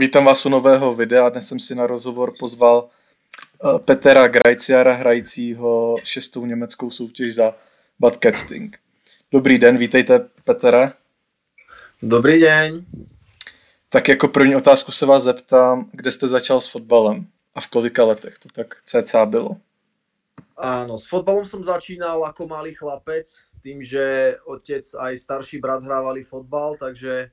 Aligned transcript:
Vítám 0.00 0.24
vás 0.24 0.46
u 0.46 0.48
nového 0.48 0.94
videa. 0.94 1.28
Dnes 1.28 1.48
jsem 1.48 1.58
si 1.58 1.74
na 1.74 1.86
rozhovor 1.86 2.32
pozval 2.38 2.88
eh, 2.88 3.78
Petra 3.78 4.28
Grajciara, 4.28 4.92
hrajícího 4.92 5.96
šestou 6.02 6.46
německou 6.46 6.90
soutěž 6.90 7.34
za 7.34 7.54
Bad 8.00 8.18
Casting. 8.22 8.78
Dobrý 9.32 9.58
den, 9.58 9.78
vítejte 9.78 10.28
Petere. 10.44 10.92
Dobrý 12.02 12.40
den. 12.40 12.86
Tak 13.88 14.08
jako 14.08 14.28
první 14.28 14.56
otázku 14.56 14.92
se 14.92 15.06
vás 15.06 15.22
zeptám, 15.22 15.90
kde 15.92 16.12
jste 16.12 16.28
začal 16.28 16.60
s 16.60 16.68
fotbalem 16.68 17.26
a 17.54 17.60
v 17.60 17.66
kolika 17.66 18.04
letech 18.04 18.38
to 18.38 18.48
tak 18.54 18.76
cca 18.84 19.26
bylo? 19.26 19.56
Áno, 20.56 20.98
s 20.98 21.06
fotbalom 21.10 21.46
som 21.46 21.62
začínal 21.66 22.22
ako 22.22 22.46
malý 22.46 22.74
chlapec, 22.74 23.26
tým, 23.62 23.82
že 23.82 24.34
otec 24.46 24.82
aj 24.94 25.16
starší 25.16 25.58
brat 25.58 25.82
hrávali 25.82 26.22
fotbal, 26.22 26.76
takže 26.78 27.30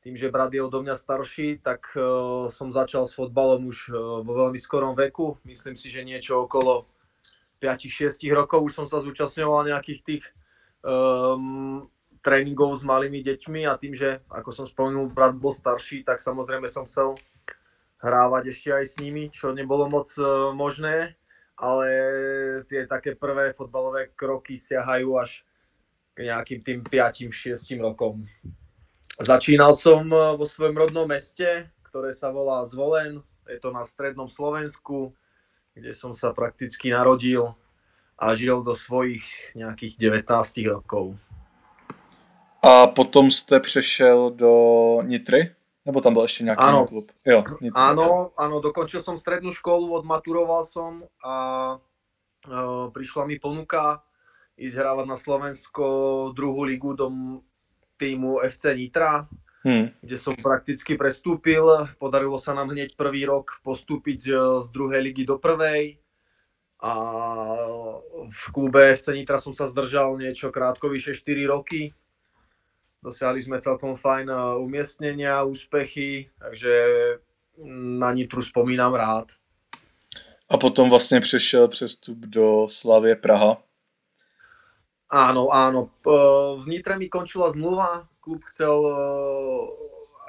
tým, 0.00 0.16
že 0.16 0.32
brat 0.32 0.52
je 0.52 0.64
odo 0.64 0.80
mňa 0.80 0.96
starší, 0.96 1.60
tak 1.60 1.92
uh, 1.92 2.48
som 2.48 2.72
začal 2.72 3.04
s 3.04 3.16
fotbalom 3.16 3.68
už 3.68 3.92
uh, 3.92 4.24
vo 4.24 4.32
veľmi 4.46 4.56
skorom 4.56 4.96
veku. 4.96 5.36
Myslím 5.44 5.76
si, 5.76 5.92
že 5.92 6.06
niečo 6.06 6.48
okolo 6.48 6.88
5-6 7.60 8.16
rokov 8.32 8.64
už 8.64 8.72
som 8.72 8.86
sa 8.88 9.04
zúčastňoval 9.04 9.68
nejakých 9.68 10.00
tých 10.00 10.24
um, 10.80 11.84
tréningov 12.24 12.80
s 12.80 12.82
malými 12.88 13.20
deťmi 13.20 13.68
a 13.68 13.76
tým, 13.76 13.92
že 13.92 14.24
ako 14.32 14.50
som 14.52 14.64
spomenul, 14.64 15.12
brat 15.12 15.36
bol 15.36 15.52
starší, 15.52 16.08
tak 16.08 16.24
samozrejme 16.24 16.64
som 16.64 16.88
chcel 16.88 17.20
hrávať 18.00 18.56
ešte 18.56 18.72
aj 18.72 18.84
s 18.88 18.94
nimi, 18.96 19.28
čo 19.28 19.52
nebolo 19.52 19.84
moc 19.92 20.08
uh, 20.16 20.56
možné 20.56 21.20
ale 21.60 21.86
tie 22.72 22.88
také 22.88 23.12
prvé 23.12 23.52
fotbalové 23.52 24.08
kroky 24.16 24.56
siahajú 24.56 25.20
až 25.20 25.44
k 26.16 26.32
nejakým 26.32 26.60
tým 26.64 26.80
5-6 26.80 27.76
rokom. 27.84 28.24
Začínal 29.20 29.76
som 29.76 30.08
eh, 30.08 30.32
vo 30.32 30.48
svojom 30.48 30.80
rodnom 30.80 31.04
meste, 31.04 31.68
ktoré 31.92 32.16
sa 32.16 32.32
volá 32.32 32.64
Zvolen, 32.64 33.20
je 33.44 33.60
to 33.60 33.68
na 33.68 33.84
strednom 33.84 34.32
Slovensku, 34.32 35.12
kde 35.76 35.92
som 35.92 36.16
sa 36.16 36.32
prakticky 36.32 36.88
narodil 36.88 37.52
a 38.16 38.32
žil 38.32 38.64
do 38.64 38.72
svojich 38.72 39.24
nejakých 39.52 40.24
19 40.24 40.72
rokov. 40.72 41.20
A 42.64 42.86
potom 42.86 43.30
jste 43.30 43.60
přešel 43.60 44.30
do 44.30 44.52
Nitry? 45.02 45.56
Nebo 45.84 46.00
tam 46.04 46.12
bol 46.12 46.28
ešte 46.28 46.44
nejaký 46.44 46.60
áno, 46.60 46.84
klub? 46.84 47.08
Jo, 47.24 47.40
áno, 47.72 48.36
áno, 48.36 48.60
dokončil 48.60 49.00
som 49.00 49.16
strednú 49.16 49.48
školu, 49.48 49.96
odmaturoval 50.04 50.60
som 50.68 51.08
a 51.24 51.34
uh, 51.80 52.92
prišla 52.92 53.24
mi 53.24 53.40
ponuka 53.40 54.04
ísť 54.60 54.76
hrávať 54.76 55.06
na 55.08 55.16
Slovensko 55.16 55.84
druhú 56.36 56.68
ligu 56.68 56.92
do 56.92 57.08
týmu 58.00 58.40
FC 58.40 58.72
Nitra, 58.72 59.28
hmm. 59.68 60.00
kde 60.00 60.16
som 60.16 60.32
prakticky 60.32 60.96
prestúpil. 60.96 61.68
Podarilo 62.00 62.40
sa 62.40 62.56
nám 62.56 62.72
hneď 62.72 62.96
prvý 62.96 63.28
rok 63.28 63.60
postúpiť 63.60 64.20
e, 64.24 64.32
z 64.64 64.68
druhej 64.72 65.04
ligy 65.04 65.28
do 65.28 65.36
prvej. 65.36 66.00
A 66.80 66.92
v 68.24 68.44
klube 68.56 68.80
FC 68.96 69.12
Nitra 69.12 69.36
som 69.36 69.52
sa 69.52 69.68
zdržal 69.68 70.16
niečo 70.16 70.48
krátko, 70.48 70.88
vyše 70.88 71.12
4 71.12 71.44
roky 71.44 71.92
Dosiahli 73.00 73.40
sme 73.40 73.56
celkom 73.60 73.96
fajn 73.96 74.28
eh, 74.28 74.38
umiestnenia, 74.60 75.44
úspechy, 75.44 76.28
takže 76.36 76.72
na 78.00 78.12
Nitru 78.12 78.42
spomínam 78.42 78.94
rád. 78.94 79.26
A 80.48 80.56
potom 80.56 80.90
vlastně 80.90 81.20
přešel 81.20 81.68
přestup 81.68 82.18
do 82.18 82.68
Slavie 82.68 83.16
Praha. 83.16 83.62
Áno, 85.10 85.50
áno. 85.50 85.90
V 86.62 86.64
mi 86.70 87.06
končila 87.10 87.50
zmluva. 87.50 88.06
Klub 88.22 88.46
chcel, 88.46 88.72
eh, 88.72 89.64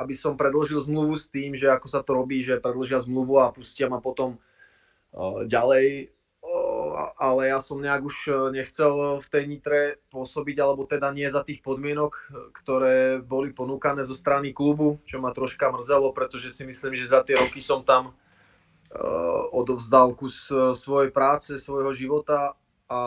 aby 0.02 0.14
som 0.18 0.34
predložil 0.34 0.82
zmluvu 0.82 1.14
s 1.14 1.30
tým, 1.30 1.54
že 1.54 1.70
ako 1.70 1.86
sa 1.86 2.02
to 2.02 2.18
robí, 2.18 2.42
že 2.42 2.58
predložia 2.58 2.98
zmluvu 2.98 3.38
a 3.38 3.54
pustia 3.54 3.86
ma 3.86 4.02
potom 4.02 4.42
eh, 5.14 5.46
ďalej 5.46 6.10
ale 7.22 7.54
ja 7.54 7.62
som 7.62 7.78
nejak 7.78 8.02
už 8.02 8.18
e, 8.28 8.32
nechcel 8.58 9.22
v 9.22 9.28
tej 9.30 9.44
Nitre 9.46 9.82
pôsobiť, 10.10 10.58
alebo 10.58 10.90
teda 10.90 11.14
nie 11.14 11.30
za 11.30 11.46
tých 11.46 11.62
podmienok, 11.62 12.14
e, 12.18 12.24
ktoré 12.52 13.22
boli 13.22 13.54
ponúkané 13.54 14.02
zo 14.02 14.18
strany 14.18 14.50
klubu, 14.52 14.98
čo 15.06 15.22
ma 15.22 15.32
troška 15.32 15.70
mrzelo, 15.70 16.12
pretože 16.12 16.50
si 16.50 16.66
myslím, 16.66 16.98
že 16.98 17.12
za 17.12 17.22
tie 17.22 17.38
roky 17.38 17.62
som 17.62 17.86
tam 17.86 18.18
odovzdal 19.56 20.20
kus 20.20 20.52
svojej 20.52 21.16
práce, 21.16 21.56
svojho 21.56 21.96
života 21.96 22.60
a, 22.92 23.00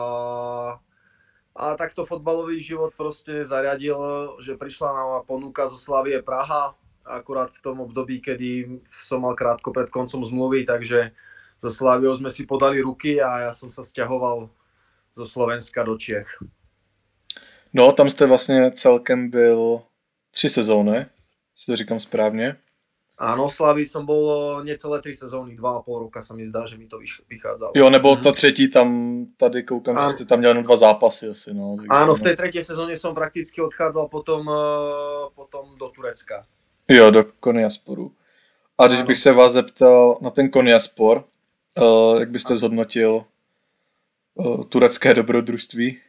a 1.55 1.75
takto 1.75 2.05
fotbalový 2.05 2.59
život 2.59 2.93
proste 2.97 3.45
zariadil, 3.47 3.95
že 4.43 4.59
prišla 4.59 4.89
nám 4.91 5.23
ponuka 5.23 5.67
zo 5.67 5.79
Slavie 5.79 6.19
Praha, 6.21 6.75
akurát 7.05 7.51
v 7.51 7.61
tom 7.61 7.79
období, 7.79 8.19
kedy 8.19 8.67
som 8.91 9.21
mal 9.23 9.35
krátko 9.39 9.71
pred 9.71 9.89
koncom 9.89 10.25
zmluvy, 10.25 10.65
takže 10.67 11.15
so 11.55 11.71
Sláviou 11.71 12.11
sme 12.19 12.27
si 12.27 12.43
podali 12.43 12.83
ruky 12.83 13.23
a 13.23 13.47
ja 13.47 13.51
som 13.55 13.71
sa 13.71 13.83
stiahoval 13.83 14.51
zo 15.15 15.25
Slovenska 15.25 15.83
do 15.83 15.95
Čech. 15.97 16.27
No, 17.73 17.91
tam 17.91 18.09
jste 18.09 18.25
vlastně 18.25 18.71
celkem 18.71 19.29
byl 19.29 19.81
tři 20.31 20.49
sezóny, 20.49 21.05
si 21.55 21.65
to 21.65 21.75
říkám 21.75 21.99
správně. 21.99 22.57
Áno, 23.15 23.47
Slavy 23.47 23.87
som 23.87 24.03
bol 24.03 24.59
necelé 24.67 24.99
tri 24.99 25.15
sezóny, 25.15 25.55
dva 25.55 25.79
a 25.79 25.83
pol 25.83 26.11
roka 26.11 26.19
sa 26.19 26.35
mi 26.35 26.43
zdá, 26.43 26.67
že 26.67 26.75
mi 26.75 26.87
to 26.91 26.99
vychádzalo. 27.29 27.71
Jo, 27.75 27.89
nebo 27.89 28.15
mm-hmm. 28.15 28.23
ta 28.23 28.31
třetí 28.31 28.67
tam, 28.67 28.87
tady 29.37 29.63
koukám, 29.63 29.97
že 29.97 30.11
jste 30.11 30.25
tam 30.25 30.39
měl 30.39 30.51
jenom 30.51 30.63
dva 30.63 30.75
zápasy 30.75 31.29
asi, 31.29 31.53
no. 31.53 31.75
Áno, 31.89 32.15
v 32.15 32.21
tej 32.21 32.35
tretej 32.35 32.63
sezóne 32.63 32.99
som 32.99 33.15
prakticky 33.15 33.61
odchádzal 33.63 34.11
potom, 34.11 34.43
eh, 34.43 35.31
potom 35.31 35.79
do 35.79 35.87
Turecka. 35.95 36.43
Jo, 36.89 37.11
do 37.11 37.23
Koniasporu. 37.39 38.11
A 38.77 38.87
když 38.87 38.99
ano. 38.99 39.07
bych 39.07 39.17
se 39.17 39.31
vás 39.31 39.51
zeptal 39.51 40.17
na 40.21 40.29
ten 40.29 40.51
Koniaspor, 40.51 41.23
Uh, 41.75 42.19
jak 42.19 42.31
byste 42.31 42.55
zhodnotil 42.55 43.25
uh, 44.33 44.63
turecké 44.63 45.13
dobrodružství? 45.13 45.99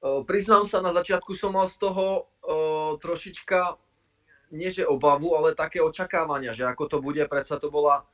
Uh, 0.00 0.24
priznám 0.24 0.64
sa, 0.64 0.80
na 0.80 0.96
začiatku 0.96 1.36
som 1.36 1.52
mal 1.52 1.68
z 1.68 1.76
toho 1.76 2.24
uh, 2.24 2.96
trošička, 2.96 3.76
nie 4.50 4.70
že 4.70 4.86
obavu, 4.86 5.34
ale 5.38 5.58
také 5.58 5.78
očakávania, 5.82 6.54
že 6.54 6.66
ako 6.66 6.84
to 6.86 6.98
bude, 6.98 7.22
predsa 7.26 7.56
to 7.56 7.70
bola 7.70 8.06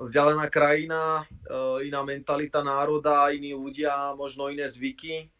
vzdialená 0.00 0.50
krajina, 0.50 1.22
uh, 1.46 1.78
iná 1.78 2.02
mentalita 2.02 2.64
národa, 2.66 3.30
iní 3.30 3.54
ľudia, 3.54 4.16
možno 4.18 4.50
iné 4.50 4.66
zvyky. 4.66 5.30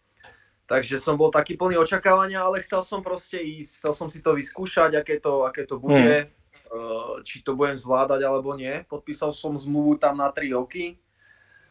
Takže 0.64 0.96
som 0.96 1.18
bol 1.18 1.28
taký 1.28 1.58
plný 1.58 1.76
očakávania, 1.76 2.40
ale 2.40 2.62
chcel 2.62 2.80
som 2.80 3.04
proste 3.04 3.36
ísť, 3.36 3.82
chcel 3.82 3.92
som 3.92 4.08
si 4.08 4.24
to 4.24 4.32
vyskúšať, 4.32 4.96
aké 4.96 5.20
to, 5.20 5.44
aké 5.44 5.66
to 5.66 5.76
bude. 5.76 6.28
Hmm 6.28 6.44
Eh, 6.74 7.22
či 7.22 7.46
to 7.46 7.54
budem 7.54 7.78
zvládať 7.78 8.26
alebo 8.26 8.50
nie. 8.58 8.82
Podpísal 8.90 9.30
som 9.30 9.54
zmluvu 9.54 9.94
tam 10.02 10.18
na 10.18 10.34
3 10.34 10.50
roky. 10.58 10.98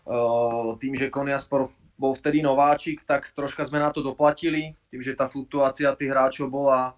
Eh, 0.08 0.70
tým, 0.80 0.96
že 0.96 1.12
Koniaspor 1.12 1.68
bol 2.00 2.16
vtedy 2.16 2.40
nováčik, 2.40 3.04
tak 3.04 3.28
troška 3.36 3.68
sme 3.68 3.84
na 3.84 3.92
to 3.92 4.00
doplatili. 4.00 4.80
Tým, 4.88 5.04
že 5.04 5.20
tá 5.20 5.28
fluktuácia 5.28 5.92
tých 6.00 6.08
hráčov 6.08 6.48
bola, 6.48 6.96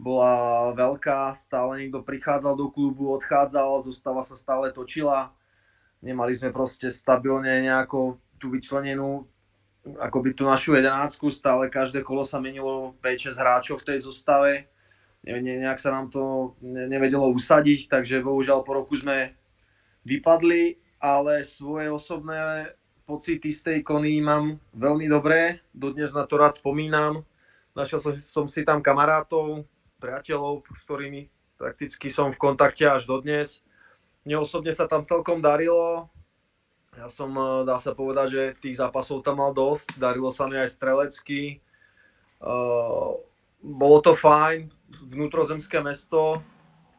bola 0.00 0.70
veľká, 0.74 1.32
stále 1.36 1.84
niekto 1.84 2.02
prichádzal 2.02 2.58
do 2.58 2.68
klubu, 2.68 3.12
odchádzal, 3.16 3.84
zostava 3.84 4.24
sa 4.26 4.34
stále 4.34 4.72
točila. 4.72 5.32
Nemali 6.02 6.34
sme 6.34 6.50
proste 6.50 6.90
stabilne 6.90 7.62
nejako 7.62 8.18
tú 8.36 8.50
vyčlenenú 8.50 9.26
akoby 9.98 10.34
tú 10.38 10.46
našu 10.46 10.78
jedenáctku, 10.78 11.30
stále 11.34 11.66
každé 11.66 12.06
kolo 12.06 12.22
sa 12.22 12.38
menilo 12.38 12.94
5-6 13.02 13.34
hráčov 13.34 13.76
v 13.82 13.86
tej 13.90 13.98
zostave 14.06 14.70
ne, 15.22 15.54
nejak 15.62 15.78
sa 15.78 15.94
nám 15.94 16.10
to 16.10 16.54
nevedelo 16.62 17.30
usadiť, 17.30 17.86
takže 17.86 18.26
bohužiaľ 18.26 18.66
po 18.66 18.74
roku 18.74 18.98
sme 18.98 19.38
vypadli, 20.02 20.82
ale 20.98 21.46
svoje 21.46 21.86
osobné 21.90 22.74
pocity 23.06 23.50
z 23.50 23.60
tej 23.62 23.78
kony 23.86 24.18
mám 24.18 24.58
veľmi 24.74 25.06
dobré, 25.06 25.62
dodnes 25.70 26.10
na 26.10 26.26
to 26.26 26.38
rád 26.38 26.58
spomínam. 26.58 27.22
Našiel 27.72 28.02
som, 28.02 28.12
som 28.18 28.46
si 28.50 28.66
tam 28.66 28.82
kamarátov, 28.82 29.64
priateľov, 30.02 30.66
s 30.66 30.82
ktorými 30.82 31.30
prakticky 31.54 32.10
som 32.10 32.34
v 32.34 32.42
kontakte 32.42 32.82
až 32.82 33.06
dodnes. 33.06 33.62
Mne 34.26 34.42
osobne 34.42 34.74
sa 34.74 34.90
tam 34.90 35.06
celkom 35.06 35.38
darilo. 35.38 36.10
Ja 36.98 37.06
som, 37.06 37.30
eh, 37.30 37.62
dá 37.62 37.78
sa 37.78 37.94
povedať, 37.94 38.26
že 38.34 38.42
tých 38.58 38.82
zápasov 38.82 39.22
tam 39.22 39.38
mal 39.38 39.54
dosť. 39.54 40.02
Darilo 40.02 40.34
sa 40.34 40.50
mi 40.50 40.58
aj 40.58 40.74
strelecky. 40.74 41.62
Uh, 42.42 43.22
bolo 43.62 44.02
to 44.02 44.18
fajn, 44.18 44.66
vnútrozemské 45.14 45.78
mesto, 45.78 46.42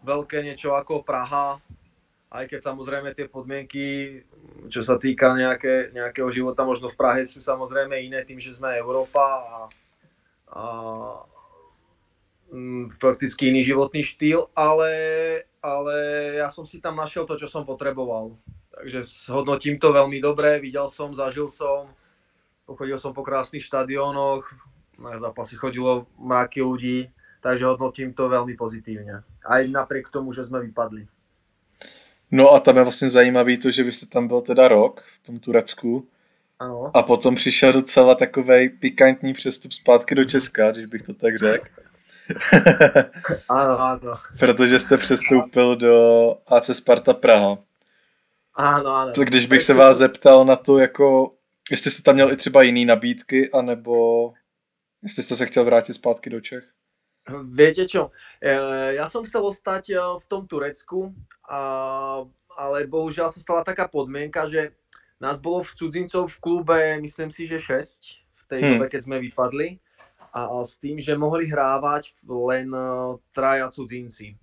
veľké 0.07 0.39
niečo 0.39 0.71
ako 0.71 1.03
Praha, 1.03 1.59
aj 2.31 2.47
keď 2.47 2.59
samozrejme 2.63 3.11
tie 3.11 3.27
podmienky, 3.27 3.85
čo 4.71 4.81
sa 4.81 4.95
týka 4.95 5.35
nejaké, 5.35 5.91
nejakého 5.91 6.31
života 6.31 6.63
možno 6.63 6.87
v 6.87 6.95
Prahe 6.95 7.27
sú 7.27 7.43
samozrejme 7.43 7.99
iné 7.99 8.23
tým, 8.23 8.39
že 8.39 8.55
sme 8.55 8.71
Európa 8.79 9.21
a, 9.21 9.57
a 10.47 10.61
prakticky 12.99 13.49
iný 13.49 13.63
životný 13.65 14.03
štýl, 14.05 14.45
ale, 14.53 14.91
ale 15.61 15.95
ja 16.37 16.49
som 16.53 16.69
si 16.69 16.77
tam 16.77 16.95
našiel 16.95 17.25
to, 17.25 17.33
čo 17.33 17.49
som 17.49 17.65
potreboval. 17.65 18.37
Takže 18.73 19.05
hodnotím 19.33 19.77
to 19.77 19.93
veľmi 19.93 20.21
dobre, 20.21 20.61
videl 20.61 20.89
som, 20.89 21.13
zažil 21.13 21.49
som, 21.49 21.89
pochodil 22.65 22.97
som 22.97 23.13
po 23.13 23.25
krásnych 23.25 23.65
štadiónoch, 23.65 24.45
na 25.01 25.17
zápasy 25.17 25.57
chodilo 25.57 26.05
mraky 26.21 26.61
ľudí, 26.61 27.09
takže 27.41 27.65
hodnotím 27.65 28.13
to 28.13 28.29
veľmi 28.29 28.53
pozitívne. 28.53 29.25
Aj 29.45 29.61
napriek 29.67 30.09
tomu, 30.13 30.33
že 30.33 30.45
sme 30.45 30.61
vypadli. 30.61 31.09
No 32.31 32.53
a 32.53 32.59
tam 32.59 32.77
je 32.77 32.83
vlastně 32.83 33.09
zajímavý 33.09 33.57
to, 33.57 33.71
že 33.71 33.83
vy 33.83 33.91
jste 33.91 34.05
tam 34.05 34.27
byl 34.27 34.41
teda 34.41 34.67
rok 34.67 35.03
v 35.21 35.25
tom 35.25 35.39
Turecku 35.39 36.07
ano. 36.59 36.91
a 36.97 37.03
potom 37.03 37.35
přišel 37.35 37.73
docela 37.73 38.15
takový 38.15 38.69
pikantní 38.69 39.33
přestup 39.33 39.71
zpátky 39.71 40.15
do 40.15 40.25
Česka, 40.25 40.71
když 40.71 40.85
bych 40.85 41.01
to 41.01 41.13
tak 41.13 41.37
řekl. 41.37 41.92
ano, 43.49 43.79
ano. 43.79 44.13
Protože 44.39 44.79
jste 44.79 44.97
přestoupil 44.97 45.75
do 45.75 46.35
AC 46.47 46.75
Sparta 46.77 47.13
Praha. 47.13 47.57
Ano, 48.55 48.95
ano. 48.95 49.11
Tak 49.11 49.27
když 49.27 49.45
bych 49.45 49.61
se 49.61 49.73
vás 49.73 49.97
zeptal 49.97 50.45
na 50.45 50.55
to, 50.55 50.79
jako, 50.79 51.33
jestli 51.71 51.91
jste 51.91 52.01
tam 52.01 52.15
měl 52.15 52.31
i 52.31 52.37
třeba 52.37 52.61
jiný 52.61 52.85
nabídky, 52.85 53.51
anebo 53.51 54.33
jestli 55.03 55.23
jste 55.23 55.35
se 55.35 55.45
chtěl 55.45 55.63
vrátit 55.63 55.93
zpátky 55.93 56.29
do 56.29 56.41
Čech? 56.41 56.63
Viete 57.55 57.87
čo, 57.87 58.11
e, 58.43 58.51
ja 58.99 59.07
som 59.07 59.23
chcel 59.23 59.47
ostať 59.47 59.95
e, 59.95 59.95
v 59.95 60.25
tom 60.27 60.43
Turecku, 60.43 61.15
ale 62.51 62.79
bohužiaľ 62.91 63.31
sa 63.31 63.39
stala 63.39 63.63
taká 63.63 63.87
podmienka, 63.87 64.43
že 64.43 64.75
nás 65.23 65.39
bolo 65.39 65.63
v 65.63 65.71
cudzincov 65.71 66.27
v 66.27 66.41
klube, 66.43 66.79
myslím 66.99 67.31
si, 67.31 67.47
že 67.47 67.63
6 67.63 67.79
v 68.35 68.43
tej 68.51 68.59
hmm. 68.59 68.69
dobe, 68.75 68.85
keď 68.91 69.01
sme 69.07 69.17
vypadli 69.23 69.79
a, 70.33 70.65
s 70.65 70.81
tým, 70.81 70.97
že 70.97 71.13
mohli 71.13 71.45
hrávať 71.45 72.17
len 72.25 72.73
e, 72.73 72.81
traja 73.31 73.69
cudzinci. 73.69 74.33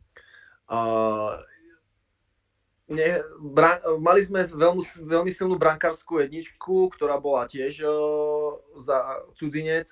ne, 2.91 3.11
bra, 3.43 3.83
mali 3.99 4.23
sme 4.23 4.47
veľmi, 4.47 4.83
veľmi 5.03 5.31
silnú 5.35 5.59
brankárskú 5.59 6.23
jedničku, 6.23 6.95
ktorá 6.95 7.19
bola 7.19 7.51
tiež 7.51 7.83
uh, 7.83 8.55
za 8.79 9.27
cudzinec, 9.35 9.87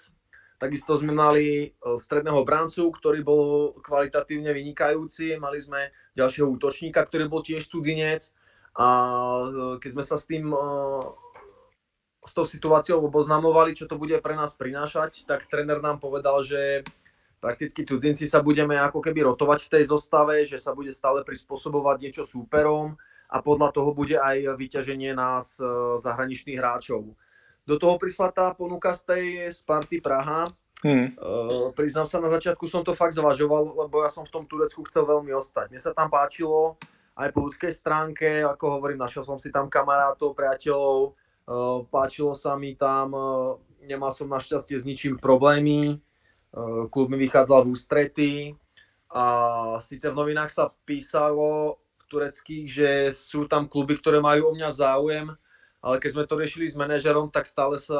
Takisto 0.59 0.99
sme 0.99 1.15
mali 1.15 1.47
e, 1.47 1.67
stredného 1.95 2.43
brancu, 2.43 2.91
ktorý 2.91 3.23
bol 3.23 3.45
kvalitatívne 3.79 4.51
vynikajúci. 4.51 5.39
Mali 5.39 5.63
sme 5.63 5.95
ďalšieho 6.19 6.51
útočníka, 6.51 7.07
ktorý 7.07 7.31
bol 7.31 7.47
tiež 7.47 7.71
cudzinec. 7.71 8.35
A 8.75 8.87
e, 8.91 9.49
keď 9.79 9.91
sme 9.95 10.05
sa 10.05 10.19
s 10.19 10.27
tým 10.27 10.51
e, 10.51 10.59
s 12.29 12.37
tou 12.37 12.45
situáciou 12.45 13.01
oboznamovali, 13.01 13.73
čo 13.73 13.89
to 13.89 13.97
bude 13.97 14.13
pre 14.21 14.37
nás 14.37 14.53
prinášať, 14.61 15.25
tak 15.25 15.49
tréner 15.49 15.81
nám 15.81 15.97
povedal, 15.97 16.45
že 16.45 16.85
prakticky 17.41 17.89
cudzinci 17.89 18.29
sa 18.29 18.45
budeme 18.45 18.77
ako 18.77 19.01
keby 19.01 19.25
rotovať 19.33 19.65
v 19.65 19.73
tej 19.79 19.85
zostave, 19.89 20.45
že 20.45 20.61
sa 20.61 20.77
bude 20.77 20.93
stále 20.93 21.25
prispôsobovať 21.25 21.97
niečo 22.05 22.25
súperom 22.29 23.01
a 23.33 23.41
podľa 23.41 23.73
toho 23.73 23.97
bude 23.97 24.21
aj 24.21 24.61
vyťaženie 24.61 25.17
nás 25.17 25.57
zahraničných 26.03 26.61
hráčov. 26.61 27.17
Do 27.69 27.77
toho 27.77 28.01
prišla 28.01 28.33
tá 28.33 28.47
ponuka 28.57 28.97
z 28.97 29.03
tej 29.05 29.25
Sparty 29.53 30.01
Praha. 30.01 30.49
Hmm. 30.81 31.11
Uh, 31.19 31.69
priznám 31.75 32.07
sa, 32.07 32.23
na 32.23 32.31
začiatku 32.31 32.65
som 32.71 32.87
to 32.87 32.95
fakt 32.95 33.13
zvažoval, 33.13 33.85
lebo 33.85 34.01
ja 34.01 34.09
som 34.09 34.23
v 34.25 34.33
tom 34.33 34.47
Turecku 34.47 34.87
chcel 34.87 35.05
veľmi 35.05 35.35
ostať. 35.35 35.75
Mne 35.75 35.81
sa 35.83 35.93
tam 35.93 36.09
páčilo 36.09 36.79
aj 37.19 37.35
po 37.35 37.45
ľudskej 37.45 37.73
stránke, 37.75 38.47
ako 38.47 38.79
hovorím, 38.79 39.03
našiel 39.03 39.27
som 39.27 39.37
si 39.37 39.51
tam 39.51 39.67
kamarátov, 39.67 40.39
priateľov, 40.39 41.19
páčilo 41.89 42.37
sa 42.37 42.55
mi 42.61 42.77
tam, 42.77 43.17
uh, 43.17 43.57
nemal 43.89 44.13
som 44.13 44.29
našťastie 44.29 44.77
s 44.77 44.85
ničím 44.85 45.17
problémy, 45.17 45.97
uh, 45.97 46.85
klub 46.93 47.09
mi 47.09 47.17
vychádzal 47.17 47.65
v 47.65 47.73
ústrety. 47.73 48.33
A 49.09 49.25
síce 49.81 50.05
v 50.13 50.19
novinách 50.21 50.53
sa 50.53 50.69
písalo 50.85 51.81
v 51.97 52.03
tureckých, 52.13 52.67
že 52.69 52.91
sú 53.09 53.49
tam 53.49 53.65
kluby, 53.65 53.97
ktoré 53.97 54.21
majú 54.21 54.53
o 54.53 54.57
mňa 54.57 54.69
záujem, 54.69 55.33
ale 55.81 55.97
keď 55.97 56.11
sme 56.13 56.25
to 56.29 56.37
riešili 56.37 56.69
s 56.69 56.77
manažerom, 56.77 57.33
tak 57.33 57.49
stále 57.49 57.81
sa 57.81 57.97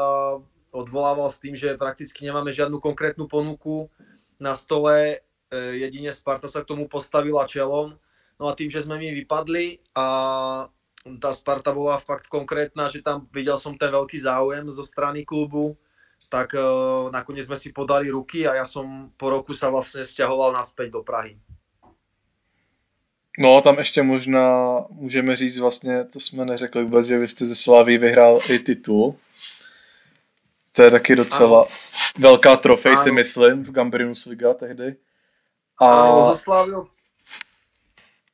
odvolával 0.69 1.33
s 1.33 1.41
tým, 1.41 1.57
že 1.57 1.81
prakticky 1.81 2.29
nemáme 2.29 2.53
žiadnu 2.53 2.77
konkrétnu 2.77 3.25
ponuku 3.25 3.89
na 4.37 4.53
stole, 4.53 5.25
jedine 5.53 6.13
Sparta 6.13 6.45
sa 6.45 6.61
k 6.61 6.69
tomu 6.69 6.93
postavila 6.93 7.49
čelom. 7.49 7.97
No 8.39 8.45
a 8.47 8.55
tým, 8.55 8.71
že 8.71 8.85
sme 8.85 9.01
my 9.01 9.17
vypadli 9.25 9.81
a 9.97 10.07
tá 11.21 11.33
Sparta 11.33 11.73
bola 11.73 12.01
fakt 12.01 12.27
konkrétna, 12.27 12.89
že 12.89 13.03
tam 13.03 13.29
videl 13.33 13.59
som 13.59 13.79
ten 13.79 13.91
veľký 13.93 14.19
záujem 14.19 14.71
zo 14.71 14.85
strany 14.85 15.25
klubu, 15.25 15.77
tak 16.29 16.53
uh, 16.59 17.09
nakoniec 17.15 17.47
sme 17.47 17.57
si 17.57 17.73
podali 17.73 18.11
ruky 18.11 18.45
a 18.45 18.59
ja 18.59 18.67
som 18.67 19.09
po 19.17 19.31
roku 19.31 19.55
sa 19.55 19.71
vlastne 19.71 20.05
stiahoval 20.05 20.53
naspäť 20.53 20.91
do 20.91 21.03
Prahy. 21.03 21.39
No, 23.39 23.61
tam 23.61 23.79
ještě 23.79 24.03
možná 24.03 24.79
můžeme 24.91 25.37
říct 25.37 25.59
vlastně, 25.59 26.05
to 26.05 26.21
jsme 26.21 26.45
neřekli 26.45 26.85
vůbec, 26.85 27.07
že 27.07 27.19
vy 27.19 27.29
jste 27.29 27.47
ze 27.47 27.55
Slaví 27.55 27.99
vyhrál 27.99 28.41
i 28.51 28.59
titul. 28.59 29.15
To 30.73 30.83
je 30.83 30.91
taky 30.91 31.17
docela 31.17 31.61
ano. 31.61 31.71
velká 32.19 32.57
trofej, 32.57 32.93
ano. 32.93 33.03
si 33.03 33.11
myslím, 33.11 33.65
v 33.65 33.71
Gambrinus 33.71 34.25
Liga 34.25 34.55
tehdy. 34.55 34.97
A... 35.81 36.03
Ano, 36.03 36.35
ze 36.35 36.41
Slavy. 36.41 36.73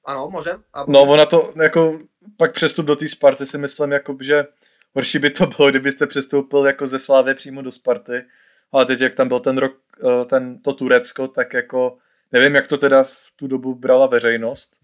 Ano, 0.05 0.29
můžem. 0.31 0.63
A... 0.73 0.85
No, 0.89 1.03
ona 1.03 1.27
to, 1.27 1.53
jako, 1.63 1.99
pak 2.37 2.53
přestup 2.53 2.87
do 2.87 2.97
té 2.97 3.09
Sparty 3.09 3.47
si 3.47 3.59
myslím, 3.59 3.93
jako, 3.93 4.17
že 4.21 4.47
horší 4.95 5.19
by 5.19 5.31
to 5.31 5.47
bylo, 5.47 5.71
kdybyste 5.71 6.07
přestoupil 6.07 6.67
jako 6.67 6.87
ze 6.87 6.99
Slávy 6.99 7.35
přímo 7.35 7.63
do 7.63 7.73
Sparty. 7.73 8.25
Ale 8.73 8.87
teď, 8.87 9.01
jak 9.01 9.15
tam 9.15 9.29
byl 9.29 9.41
ten 9.41 9.59
rok, 9.59 9.73
eh, 10.05 10.25
ten, 10.25 10.63
to 10.63 10.73
Turecko, 10.73 11.29
tak 11.29 11.53
jako 11.53 11.97
nevím, 12.33 12.55
jak 12.55 12.67
to 12.67 12.77
teda 12.77 13.03
v 13.03 13.17
tu 13.37 13.47
dobu 13.47 13.75
brala 13.75 14.07
veřejnost, 14.07 14.77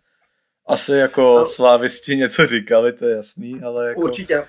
asi 0.66 0.92
jako 0.92 1.22
no. 1.22 1.46
slávisti 1.46 2.16
něco 2.16 2.46
říkali, 2.46 2.92
to 2.92 3.04
je 3.04 3.16
jasný, 3.16 3.60
ale 3.62 3.88
jako... 3.88 4.00
Určitě. 4.00 4.46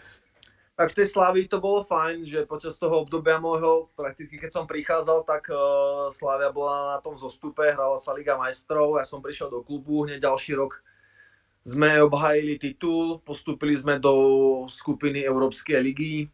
Tak 0.76 0.92
v 0.92 0.96
tej 0.96 1.06
Slávii 1.06 1.48
to 1.48 1.62
bolo 1.62 1.84
fajn, 1.84 2.26
že 2.26 2.50
počas 2.50 2.80
toho 2.80 3.06
obdobia 3.06 3.38
môjho, 3.38 3.94
prakticky 3.94 4.42
keď 4.42 4.50
som 4.50 4.66
prichádzal, 4.66 5.30
tak 5.30 5.46
uh, 5.54 6.10
Slávia 6.10 6.50
bola 6.50 6.98
na 6.98 7.00
tom 7.06 7.14
zostupe, 7.14 7.62
hrala 7.62 8.02
sa 8.02 8.18
Liga 8.18 8.34
majstrov, 8.34 8.98
ja 8.98 9.06
som 9.06 9.22
prišiel 9.22 9.54
do 9.54 9.62
klubu, 9.62 10.10
hneď 10.10 10.26
ďalší 10.26 10.58
rok 10.58 10.82
sme 11.62 12.02
obhájili 12.02 12.58
titul, 12.58 13.22
postupili 13.22 13.78
sme 13.78 14.02
do 14.02 14.14
skupiny 14.66 15.22
Európskej 15.22 15.78
ligy, 15.78 16.26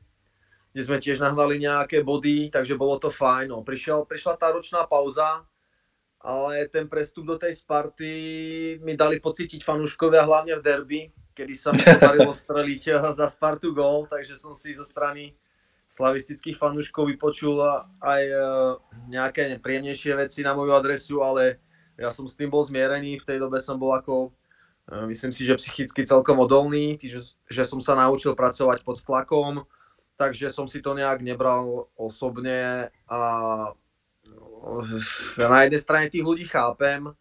kde 0.72 0.82
sme 0.84 1.04
tiež 1.04 1.20
nahnali 1.20 1.60
nejaké 1.60 2.00
body, 2.06 2.54
takže 2.54 2.80
bolo 2.80 2.96
to 3.02 3.12
fajn. 3.12 3.52
No. 3.52 3.60
Prišiel, 3.66 4.08
prišla 4.08 4.40
tá 4.40 4.56
ročná 4.56 4.88
pauza, 4.88 5.44
ale 6.24 6.72
ten 6.72 6.88
prestup 6.88 7.28
do 7.28 7.36
tej 7.36 7.60
Sparty 7.60 8.14
mi 8.80 8.96
dali 8.96 9.20
pocítiť 9.20 9.64
fanúškovia 9.64 10.24
hlavne 10.24 10.56
v 10.58 10.64
derby, 10.64 11.02
kedy 11.36 11.54
sa 11.54 11.76
mi 11.76 11.82
podarilo 11.84 12.32
streliť 12.32 13.14
za 13.14 13.28
Spartu 13.28 13.76
gol, 13.76 14.08
takže 14.08 14.34
som 14.40 14.56
si 14.56 14.74
zo 14.74 14.88
strany 14.88 15.36
slavistických 15.88 16.60
fanúškov 16.60 17.08
vypočul 17.08 17.64
aj 18.04 18.24
eh, 18.28 18.42
nejaké 19.08 19.48
nepríjemnejšie 19.56 20.20
veci 20.20 20.44
na 20.44 20.52
moju 20.52 20.76
adresu, 20.76 21.24
ale 21.24 21.64
ja 21.96 22.12
som 22.12 22.28
s 22.28 22.36
tým 22.36 22.52
bol 22.52 22.62
zmierený, 22.62 23.18
v 23.18 23.28
tej 23.28 23.38
dobe 23.40 23.58
som 23.58 23.80
bol 23.80 23.96
ako, 23.96 24.30
myslím 24.88 25.36
si, 25.36 25.44
že 25.44 25.60
psychicky 25.60 26.08
celkom 26.08 26.40
odolný, 26.40 26.96
že, 27.04 27.36
že 27.52 27.64
som 27.68 27.84
sa 27.84 27.96
naučil 28.00 28.36
pracovať 28.36 28.88
pod 28.88 29.04
tlakom, 29.04 29.68
takže 30.16 30.48
som 30.48 30.66
si 30.66 30.80
to 30.80 30.96
nejak 30.96 31.20
nebral 31.20 31.92
osobne 32.00 32.90
a 33.08 33.22
ja 35.40 35.48
na 35.48 35.64
jednej 35.68 35.82
strane 35.82 36.08
tých 36.12 36.24
ľudí 36.24 36.48
chápem, 36.48 37.12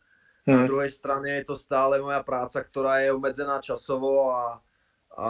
na 0.46 0.62
druhej 0.62 0.90
strane 0.94 1.42
je 1.42 1.50
to 1.50 1.58
stále 1.58 1.98
moja 1.98 2.22
práca, 2.22 2.62
ktorá 2.62 3.02
je 3.02 3.10
obmedzená 3.10 3.58
časovo 3.58 4.30
a, 4.30 4.62
a 5.18 5.28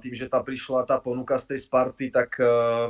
tým, 0.00 0.16
že 0.16 0.32
tá 0.32 0.40
prišla 0.40 0.88
tá 0.88 0.96
ponuka 0.96 1.36
z 1.36 1.52
tej 1.52 1.68
Sparty, 1.68 2.08
tak, 2.08 2.40
e, 2.40 2.88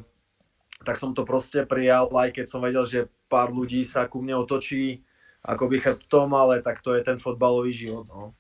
tak 0.87 0.95
som 0.95 1.11
to 1.11 1.27
proste 1.27 1.67
prijal, 1.67 2.07
aj 2.15 2.31
keď 2.31 2.47
som 2.47 2.63
vedel, 2.63 2.87
že 2.87 3.11
pár 3.27 3.51
ľudí 3.51 3.83
sa 3.83 4.07
ku 4.07 4.23
mne 4.23 4.39
otočí 4.39 5.03
akoby 5.43 5.83
chrbtom, 5.83 6.31
ale 6.39 6.63
tak 6.63 6.79
to 6.79 6.95
je 6.95 7.03
ten 7.03 7.19
fotbalový 7.19 7.75
život. 7.75 8.07
No. 8.07 8.39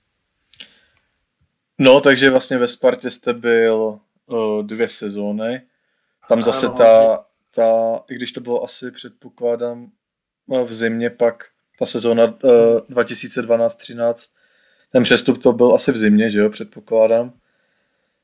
No, 1.78 2.00
takže 2.00 2.30
vlastně 2.30 2.58
ve 2.58 2.68
Spartě 2.68 3.10
jste 3.10 3.32
byl 3.32 3.98
uh, 4.26 4.62
dvě 4.62 4.88
sezóny. 4.88 5.62
Tam 6.28 6.42
zase 6.42 6.66
ano, 6.66 6.74
ta, 6.74 7.24
ta, 7.54 8.00
i 8.10 8.14
když 8.14 8.32
to 8.32 8.40
bylo 8.40 8.64
asi, 8.64 8.90
předpokládám, 8.90 9.90
v 10.64 10.72
zimě 10.72 11.10
pak 11.10 11.44
ta 11.78 11.86
sezóna 11.86 12.24
uh, 12.24 12.50
eh, 12.90 12.94
2012-13, 12.94 14.30
ten 14.92 15.02
přestup 15.02 15.42
to 15.42 15.52
byl 15.52 15.74
asi 15.74 15.92
v 15.92 15.96
zimě, 15.96 16.30
že 16.30 16.40
jo, 16.40 16.50
předpokládám, 16.50 17.32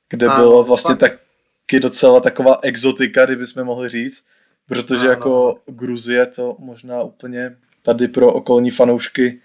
kde 0.08 0.26
ano, 0.26 0.36
bylo 0.36 0.64
vlastně 0.64 0.94
fakt. 0.94 1.22
taky 1.66 1.80
docela 1.80 2.20
taková 2.20 2.58
exotika, 2.62 3.24
kdybychom 3.24 3.64
mohli 3.64 3.88
říct, 3.88 4.26
protože 4.66 5.02
ano. 5.02 5.10
jako 5.10 5.60
Gruzie 5.66 6.26
to 6.26 6.56
možná 6.58 7.02
úplně 7.02 7.56
tady 7.82 8.08
pro 8.08 8.32
okolní 8.32 8.70
fanoušky 8.70 9.40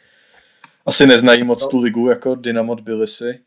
asi 0.86 1.08
neznají 1.08 1.44
moc 1.44 1.64
no. 1.64 1.70
tu 1.70 1.82
ligu 1.82 2.10
jako 2.10 2.36
Dynamo 2.36 2.76
Tbilisi. 2.76 3.40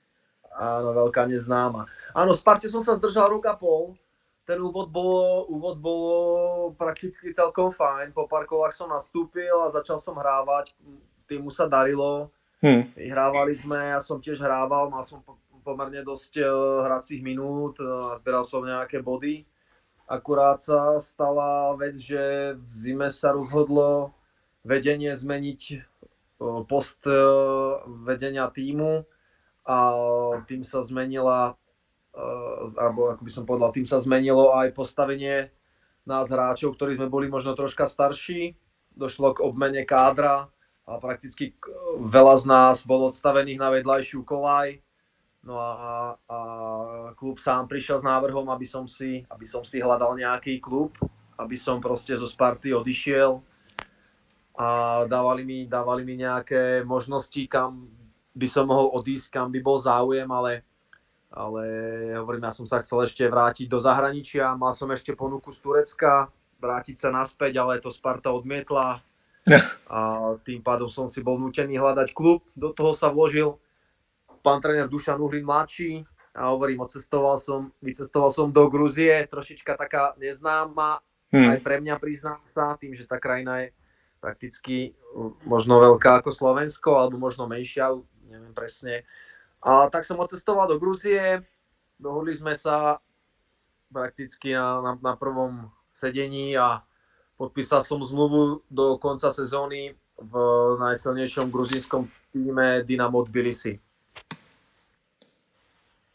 Áno, 0.58 0.90
veľká 0.90 1.30
neznáma. 1.30 1.86
Áno, 2.10 2.34
Sparte 2.34 2.66
som 2.66 2.82
sa 2.82 2.98
zdržal 2.98 3.30
rok 3.30 3.46
a 3.46 3.54
pol, 3.54 3.94
ten 4.42 4.58
úvod 4.58 4.90
bolo, 4.90 5.46
úvod 5.46 5.78
bolo 5.78 6.16
prakticky 6.74 7.30
celkom 7.30 7.70
fajn. 7.70 8.10
Po 8.10 8.26
pár 8.26 8.48
kolách 8.48 8.74
som 8.74 8.90
nastúpil 8.90 9.54
a 9.54 9.70
začal 9.70 10.02
som 10.02 10.18
hrávať. 10.18 10.74
Týmu 11.28 11.52
sa 11.52 11.70
darilo. 11.70 12.32
Hmm. 12.58 12.90
Hrávali 12.96 13.54
sme, 13.54 13.94
ja 13.94 14.00
som 14.02 14.18
tiež 14.18 14.42
hrával, 14.42 14.90
mal 14.90 15.06
som 15.06 15.22
pomerne 15.62 16.00
dosť 16.00 16.42
uh, 16.42 16.48
hracích 16.88 17.20
minút 17.20 17.78
a 17.78 18.16
zberal 18.18 18.42
som 18.42 18.64
nejaké 18.64 18.98
body. 19.04 19.44
Akurát 20.08 20.64
sa 20.64 20.96
stala 20.96 21.76
vec, 21.76 21.94
že 22.00 22.56
v 22.56 22.64
zime 22.72 23.12
sa 23.12 23.36
rozhodlo 23.36 24.16
vedenie 24.64 25.12
zmeniť 25.12 25.84
post 26.64 27.04
vedenia 28.08 28.48
týmu 28.48 29.04
a 29.68 29.78
tým 30.48 30.64
sa 30.64 30.80
zmenila 30.80 31.52
alebo 32.78 33.14
ako 33.14 33.22
by 33.22 33.32
som 33.32 33.44
povedal, 33.46 33.70
tým 33.70 33.86
sa 33.86 34.02
zmenilo 34.02 34.50
aj 34.56 34.74
postavenie 34.74 35.52
nás 36.08 36.32
hráčov, 36.32 36.74
ktorí 36.74 36.96
sme 36.96 37.12
boli 37.12 37.28
možno 37.28 37.52
troška 37.52 37.84
starší. 37.84 38.56
Došlo 38.98 39.38
k 39.38 39.44
obmene 39.44 39.86
kádra 39.86 40.50
a 40.88 40.92
prakticky 40.98 41.54
veľa 42.00 42.34
z 42.40 42.44
nás 42.48 42.76
bolo 42.88 43.12
odstavených 43.12 43.60
na 43.60 43.68
vedľajšiu 43.70 44.24
kolaj. 44.24 44.80
No 45.46 45.54
a, 45.54 46.16
a 46.18 46.38
klub 47.14 47.38
sám 47.38 47.70
prišiel 47.70 48.02
s 48.02 48.08
návrhom, 48.08 48.50
aby 48.50 48.66
som, 48.66 48.90
si, 48.90 49.22
aby 49.30 49.46
som 49.46 49.62
si 49.62 49.78
hľadal 49.78 50.18
nejaký 50.18 50.58
klub, 50.58 50.98
aby 51.38 51.54
som 51.54 51.78
proste 51.78 52.18
zo 52.18 52.26
Sparty 52.26 52.74
odišiel 52.74 53.38
a 54.58 54.68
dávali 55.06 55.46
mi, 55.46 55.58
dávali 55.70 56.02
mi 56.02 56.18
nejaké 56.18 56.82
možnosti, 56.82 57.38
kam 57.46 57.86
by 58.34 58.46
som 58.48 58.68
mohol 58.68 58.92
odísť, 58.96 59.34
kam 59.34 59.48
by 59.52 59.60
bol 59.62 59.78
záujem, 59.80 60.28
ale 60.28 60.66
ale 61.28 61.64
hovorím, 62.16 62.48
ja 62.48 62.52
som 62.56 62.64
sa 62.64 62.80
chcel 62.80 63.04
ešte 63.04 63.20
vrátiť 63.28 63.68
do 63.68 63.76
zahraničia, 63.76 64.56
mal 64.56 64.72
som 64.72 64.88
ešte 64.88 65.12
ponuku 65.12 65.52
z 65.52 65.60
Turecka, 65.60 66.32
vrátiť 66.56 66.96
sa 66.96 67.12
naspäť, 67.12 67.60
ale 67.60 67.84
to 67.84 67.92
Sparta 67.92 68.32
odmietla 68.32 69.04
a 69.92 70.00
tým 70.42 70.64
pádom 70.64 70.88
som 70.88 71.04
si 71.04 71.20
bol 71.20 71.36
nutený 71.36 71.76
hľadať 71.76 72.16
klub. 72.16 72.40
Do 72.56 72.72
toho 72.72 72.96
sa 72.96 73.12
vložil 73.12 73.60
pán 74.40 74.64
tréner 74.64 74.88
Dušan 74.88 75.20
Uhrin 75.20 75.44
mladší 75.44 76.08
a 76.32 76.48
hovorím, 76.48 76.80
odcestoval 76.84 77.36
som, 77.36 77.76
vycestoval 77.84 78.32
som 78.32 78.48
do 78.48 78.64
Gruzie, 78.72 79.28
trošička 79.28 79.76
taká 79.76 80.16
neznáma, 80.16 81.04
hmm. 81.28 81.48
aj 81.52 81.58
pre 81.60 81.76
mňa 81.84 82.00
priznám 82.00 82.40
sa, 82.40 82.78
tým, 82.80 82.96
že 82.96 83.04
tá 83.04 83.20
krajina 83.20 83.68
je 83.68 83.76
prakticky 84.18 84.96
možno 85.46 85.78
veľká 85.78 86.24
ako 86.24 86.30
Slovensko, 86.32 86.98
alebo 86.98 87.20
možno 87.20 87.46
menšia, 87.46 87.94
neviem 88.28 88.54
presne, 88.54 89.02
a 89.62 89.90
tak 89.90 90.06
som 90.06 90.20
odcestoval 90.22 90.68
do 90.68 90.78
Gruzie, 90.78 91.42
dohodli 91.98 92.34
sme 92.34 92.54
sa 92.54 93.02
prakticky 93.92 94.54
na, 94.54 94.80
na, 94.80 94.92
na 95.02 95.14
prvom 95.16 95.66
sedení 95.92 96.54
a 96.54 96.84
podpísal 97.36 97.82
som 97.82 98.04
zmluvu 98.04 98.62
do 98.70 98.98
konca 99.02 99.30
sezóny 99.30 99.98
v 100.18 100.34
najsilnejšom 100.78 101.50
gruzínskom 101.50 102.10
týme 102.32 102.82
Dynamo 102.84 103.22
Tbilisi. 103.24 103.80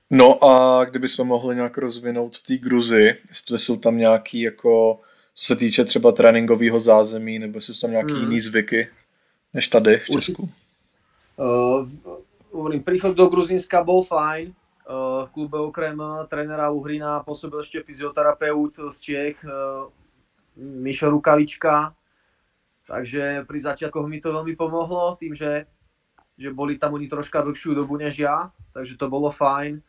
No 0.09 0.43
a 0.43 0.83
kdyby 0.85 1.07
jsme 1.07 1.23
mohli 1.23 1.55
nějak 1.55 1.77
rozvinout 1.77 2.37
v 2.37 2.43
té 2.43 2.57
Gruzi, 2.57 3.15
jestli 3.29 3.59
jsou 3.59 3.77
tam 3.77 3.97
nějaký 3.97 4.41
jako, 4.41 4.99
co 5.33 5.45
se 5.45 5.55
týče 5.55 5.85
třeba 5.85 6.11
tréninkového 6.11 6.79
zázemí, 6.79 7.39
nebo 7.39 7.57
jestli 7.57 7.75
jsou 7.75 7.81
tam 7.81 7.91
nějaký 7.91 8.11
hmm. 8.11 8.21
jiný 8.21 8.39
zvyky, 8.39 8.89
než 9.53 9.67
tady 9.67 9.99
v 9.99 10.05
Česku? 10.05 10.49
Uh, 11.33 11.89
hovorím, 12.53 12.85
príchod 12.85 13.17
do 13.17 13.25
Gruzinska 13.25 13.81
bol 13.81 14.05
fajn. 14.05 14.53
V 14.83 15.27
klube 15.31 15.55
okrem 15.55 15.95
trénera 16.27 16.67
Uhrina 16.67 17.23
pôsobil 17.23 17.63
ešte 17.63 17.79
fyzioterapeut 17.87 18.91
z 18.91 18.97
Čech, 18.99 19.39
Mišo 20.59 21.07
Rukavička. 21.07 21.95
Takže 22.83 23.47
pri 23.47 23.59
začiatkoch 23.63 24.11
mi 24.11 24.19
to 24.19 24.35
veľmi 24.35 24.59
pomohlo, 24.59 25.15
tým, 25.15 25.31
že, 25.31 25.71
že 26.35 26.51
boli 26.51 26.75
tam 26.75 26.99
oni 26.99 27.07
troška 27.07 27.39
dlhšiu 27.47 27.79
dobu 27.79 27.95
než 27.95 28.27
ja, 28.27 28.51
takže 28.75 28.99
to 28.99 29.07
bolo 29.07 29.31
fajn. 29.31 29.79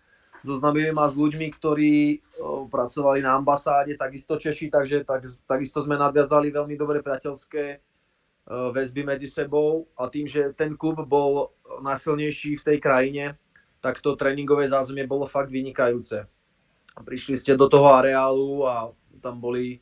Zoznamili 0.47 0.95
ma 0.95 1.11
s 1.11 1.19
ľuďmi, 1.19 1.51
ktorí 1.51 2.23
pracovali 2.71 3.19
na 3.19 3.35
ambasáde, 3.35 3.99
takisto 3.99 4.39
Češi, 4.39 4.71
takže 4.71 5.03
tak, 5.03 5.27
takisto 5.51 5.83
sme 5.83 5.99
nadviazali 5.99 6.55
veľmi 6.55 6.79
dobre 6.79 7.03
priateľské 7.03 7.83
väzby 8.49 9.09
medzi 9.09 9.25
sebou 9.25 9.89
a 9.97 10.09
tým, 10.13 10.29
že 10.29 10.53
ten 10.53 10.77
klub 10.77 11.01
bol 11.09 11.53
najsilnejší 11.81 12.61
v 12.61 12.67
tej 12.67 12.79
krajine, 12.81 13.25
tak 13.81 14.05
to 14.05 14.17
tréningové 14.17 14.69
zázemie 14.69 15.09
bolo 15.09 15.25
fakt 15.25 15.49
vynikajúce. 15.49 16.29
Prišli 16.95 17.37
ste 17.41 17.53
do 17.57 17.67
toho 17.67 17.89
areálu 17.93 18.69
a 18.69 18.93
tam 19.25 19.41
boli 19.41 19.81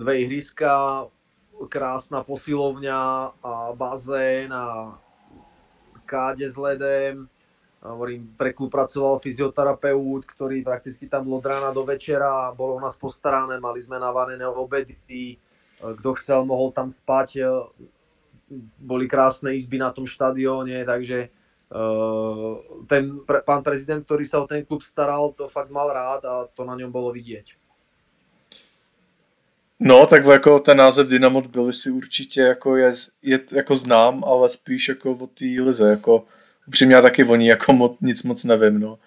dve 0.00 0.24
ihriska, 0.24 1.04
krásna 1.68 2.24
posilovňa 2.24 3.00
a 3.40 3.52
bazén 3.76 4.52
a 4.52 4.96
káde 6.08 6.48
s 6.48 6.56
ledem. 6.56 7.28
Hovorím, 7.78 8.34
pre 8.34 8.50
klub 8.50 8.74
pracoval 8.74 9.22
fyzioterapeut, 9.22 10.26
ktorý 10.26 10.66
prakticky 10.66 11.06
tam 11.06 11.30
od 11.30 11.46
rána 11.46 11.70
do 11.70 11.86
večera, 11.86 12.50
bolo 12.50 12.74
u 12.74 12.80
nás 12.82 12.98
postarané, 12.98 13.62
mali 13.62 13.78
sme 13.78 14.02
navarené 14.02 14.42
obedy, 14.50 15.38
kto 15.78 16.14
chcel, 16.14 16.44
mohol 16.44 16.72
tam 16.72 16.90
spať 16.90 17.38
boli 18.78 19.08
krásne 19.08 19.54
izby 19.54 19.78
na 19.78 19.92
tom 19.92 20.08
štadióne, 20.08 20.84
takže 20.84 21.28
uh, 21.68 22.56
ten 22.88 23.20
pre, 23.28 23.44
pán 23.44 23.60
prezident, 23.60 24.00
ktorý 24.04 24.24
sa 24.24 24.40
o 24.40 24.48
ten 24.48 24.64
klub 24.64 24.80
staral, 24.82 25.36
to 25.36 25.48
fakt 25.48 25.70
mal 25.70 25.92
rád 25.92 26.24
a 26.24 26.34
to 26.56 26.64
na 26.64 26.74
ňom 26.76 26.88
bolo 26.88 27.12
vidieť. 27.12 27.56
No, 29.80 30.06
tak 30.06 30.26
jako 30.26 30.58
ten 30.58 30.76
název 30.76 31.08
Dynamo 31.08 31.40
byli 31.40 31.72
si 31.72 31.90
určitě 31.90 32.40
jako 32.40 32.76
je, 32.76 32.92
je 33.22 33.40
jako 33.52 33.76
znám, 33.76 34.24
ale 34.24 34.48
spíš 34.48 34.88
jako 34.88 35.10
o 35.12 35.26
té 35.26 35.44
lize, 35.44 35.90
jako 35.90 36.24
upřímně 36.68 36.94
já 36.94 37.02
taky 37.02 37.24
o 37.24 37.36
ní 37.36 37.46
jako 37.46 37.72
moc, 37.72 37.96
nic 38.00 38.22
moc 38.22 38.44
nevím, 38.44 38.80
no. 38.80 38.98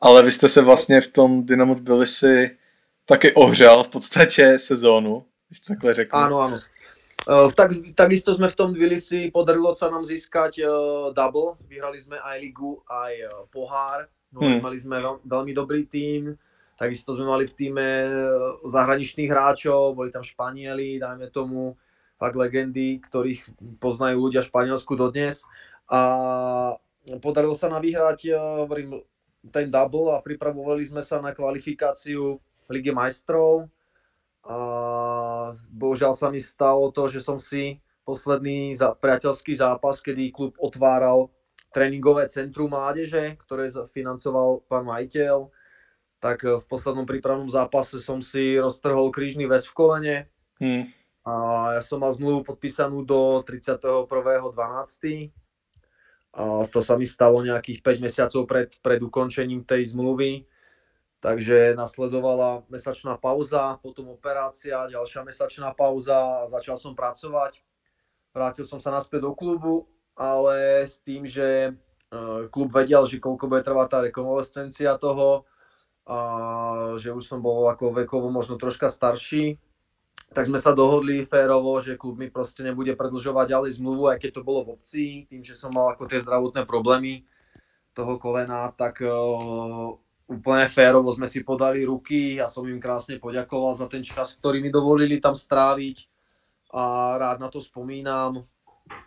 Ale 0.00 0.22
vy 0.22 0.30
jste 0.30 0.48
se 0.48 0.62
vlastně 0.62 1.00
v 1.00 1.06
tom 1.06 1.46
Dynamo 1.46 1.74
byli 1.74 2.06
si 2.06 2.50
taky 3.04 3.34
ohřel 3.34 3.84
v 3.84 3.88
podstatě 3.88 4.58
sezónu, 4.58 5.24
když 5.48 5.60
to 5.60 5.74
takhle 5.74 5.94
řeknu. 5.94 6.18
Áno, 6.18 6.36
áno. 6.40 6.58
Uh, 7.28 7.52
tak, 7.52 7.76
takisto 7.92 8.32
sme 8.32 8.48
v 8.48 8.56
tom 8.56 8.72
Tbilisi, 8.72 9.28
podarilo 9.28 9.76
sa 9.76 9.92
nám 9.92 10.00
získať 10.00 10.64
uh, 10.64 11.12
double, 11.12 11.60
vyhrali 11.68 12.00
sme 12.00 12.16
aj 12.16 12.36
ligu, 12.40 12.80
aj 12.88 13.12
uh, 13.20 13.30
pohár, 13.52 14.08
no, 14.32 14.40
hmm. 14.40 14.64
mali 14.64 14.80
sme 14.80 14.96
veľ, 14.96 15.28
veľmi 15.28 15.52
dobrý 15.52 15.84
tím, 15.84 16.40
takisto 16.80 17.12
sme 17.12 17.28
mali 17.28 17.44
v 17.44 17.52
týme 17.52 17.86
zahraničných 18.64 19.28
hráčov, 19.28 19.92
boli 19.92 20.08
tam 20.08 20.24
Španieli, 20.24 20.96
dajme 20.96 21.28
tomu, 21.28 21.76
fakt 22.16 22.34
legendy, 22.34 22.98
ktorých 22.98 23.44
poznajú 23.78 24.30
ľudia 24.30 24.40
v 24.42 24.50
Španielsku 24.50 24.96
dodnes. 24.98 25.46
A 25.86 26.00
podarilo 27.22 27.54
sa 27.54 27.70
nám 27.70 27.86
vyhrať 27.86 28.34
hovorím, 28.34 29.04
ten 29.54 29.70
double 29.70 30.12
a 30.12 30.22
pripravovali 30.22 30.82
sme 30.82 31.00
sa 31.00 31.22
na 31.22 31.30
kvalifikáciu 31.30 32.42
Ligy 32.68 32.92
majstrov, 32.92 33.70
a 34.48 34.58
bohužiaľ 35.68 36.16
sa 36.16 36.32
mi 36.32 36.40
stalo 36.40 36.88
to, 36.88 37.04
že 37.12 37.20
som 37.20 37.36
si 37.36 37.84
posledný 38.08 38.72
za, 38.72 38.96
priateľský 38.96 39.52
zápas, 39.52 40.00
kedy 40.00 40.32
klub 40.32 40.56
otváral 40.56 41.28
tréningové 41.76 42.24
centrum 42.32 42.72
mládeže, 42.72 43.36
ktoré 43.44 43.68
financoval 43.92 44.64
pán 44.64 44.88
majiteľ, 44.88 45.52
tak 46.16 46.48
v 46.48 46.64
poslednom 46.64 47.04
prípravnom 47.04 47.52
zápase 47.52 48.00
som 48.00 48.24
si 48.24 48.56
roztrhol 48.56 49.12
krížny 49.12 49.44
väz 49.44 49.68
v 49.68 49.76
kolene. 49.76 50.16
Hmm. 50.56 50.88
A 51.28 51.34
ja 51.76 51.82
som 51.84 52.00
mal 52.00 52.16
zmluvu 52.16 52.48
podpísanú 52.48 53.04
do 53.04 53.44
31.12. 53.44 55.28
A 56.32 56.64
to 56.72 56.80
sa 56.80 56.96
mi 56.96 57.04
stalo 57.04 57.44
nejakých 57.44 57.84
5 57.84 58.00
mesiacov 58.00 58.42
pred, 58.48 58.72
pred 58.80 59.00
ukončením 59.04 59.60
tej 59.68 59.92
zmluvy 59.92 60.48
Takže 61.18 61.74
nasledovala 61.74 62.62
mesačná 62.70 63.18
pauza, 63.18 63.82
potom 63.82 64.14
operácia, 64.14 64.86
ďalšia 64.86 65.26
mesačná 65.26 65.74
pauza 65.74 66.46
a 66.46 66.46
začal 66.46 66.78
som 66.78 66.94
pracovať. 66.94 67.58
Vrátil 68.30 68.62
som 68.62 68.78
sa 68.78 68.94
naspäť 68.94 69.26
do 69.26 69.34
klubu, 69.34 69.90
ale 70.14 70.86
s 70.86 71.02
tým, 71.02 71.26
že 71.26 71.70
e, 71.70 71.70
klub 72.54 72.70
vedel, 72.70 73.02
že 73.02 73.18
koľko 73.18 73.50
bude 73.50 73.66
trvať 73.66 73.86
tá 73.90 73.98
rekonvalescencia 74.06 74.94
toho 74.94 75.42
a 76.06 76.18
že 77.02 77.10
už 77.10 77.26
som 77.26 77.42
bol 77.42 77.66
ako 77.66 77.98
vekovo 77.98 78.30
možno 78.30 78.54
troška 78.54 78.86
starší, 78.86 79.58
tak 80.30 80.46
sme 80.46 80.62
sa 80.62 80.70
dohodli 80.70 81.26
férovo, 81.26 81.82
že 81.82 81.98
klub 81.98 82.14
mi 82.14 82.30
proste 82.30 82.62
nebude 82.62 82.94
predlžovať 82.94 83.58
ďalej 83.58 83.70
zmluvu, 83.82 84.06
aj 84.06 84.22
keď 84.22 84.30
to 84.38 84.46
bolo 84.46 84.60
v 84.62 84.72
obci, 84.78 85.04
tým, 85.26 85.42
že 85.42 85.58
som 85.58 85.74
mal 85.74 85.98
ako 85.98 86.06
tie 86.06 86.22
zdravotné 86.22 86.62
problémy 86.62 87.26
toho 87.90 88.22
kolena, 88.22 88.70
tak 88.78 89.02
e, 89.02 89.10
úplne 90.28 90.68
férovo 90.68 91.08
sme 91.16 91.24
si 91.24 91.40
podali 91.40 91.88
ruky 91.88 92.36
a 92.36 92.46
som 92.52 92.68
im 92.68 92.76
krásne 92.76 93.16
poďakoval 93.16 93.72
za 93.72 93.88
ten 93.88 94.04
čas, 94.04 94.36
ktorý 94.36 94.60
mi 94.60 94.68
dovolili 94.68 95.16
tam 95.18 95.32
stráviť 95.32 96.04
a 96.76 97.16
rád 97.16 97.40
na 97.40 97.48
to 97.48 97.64
spomínam. 97.64 98.44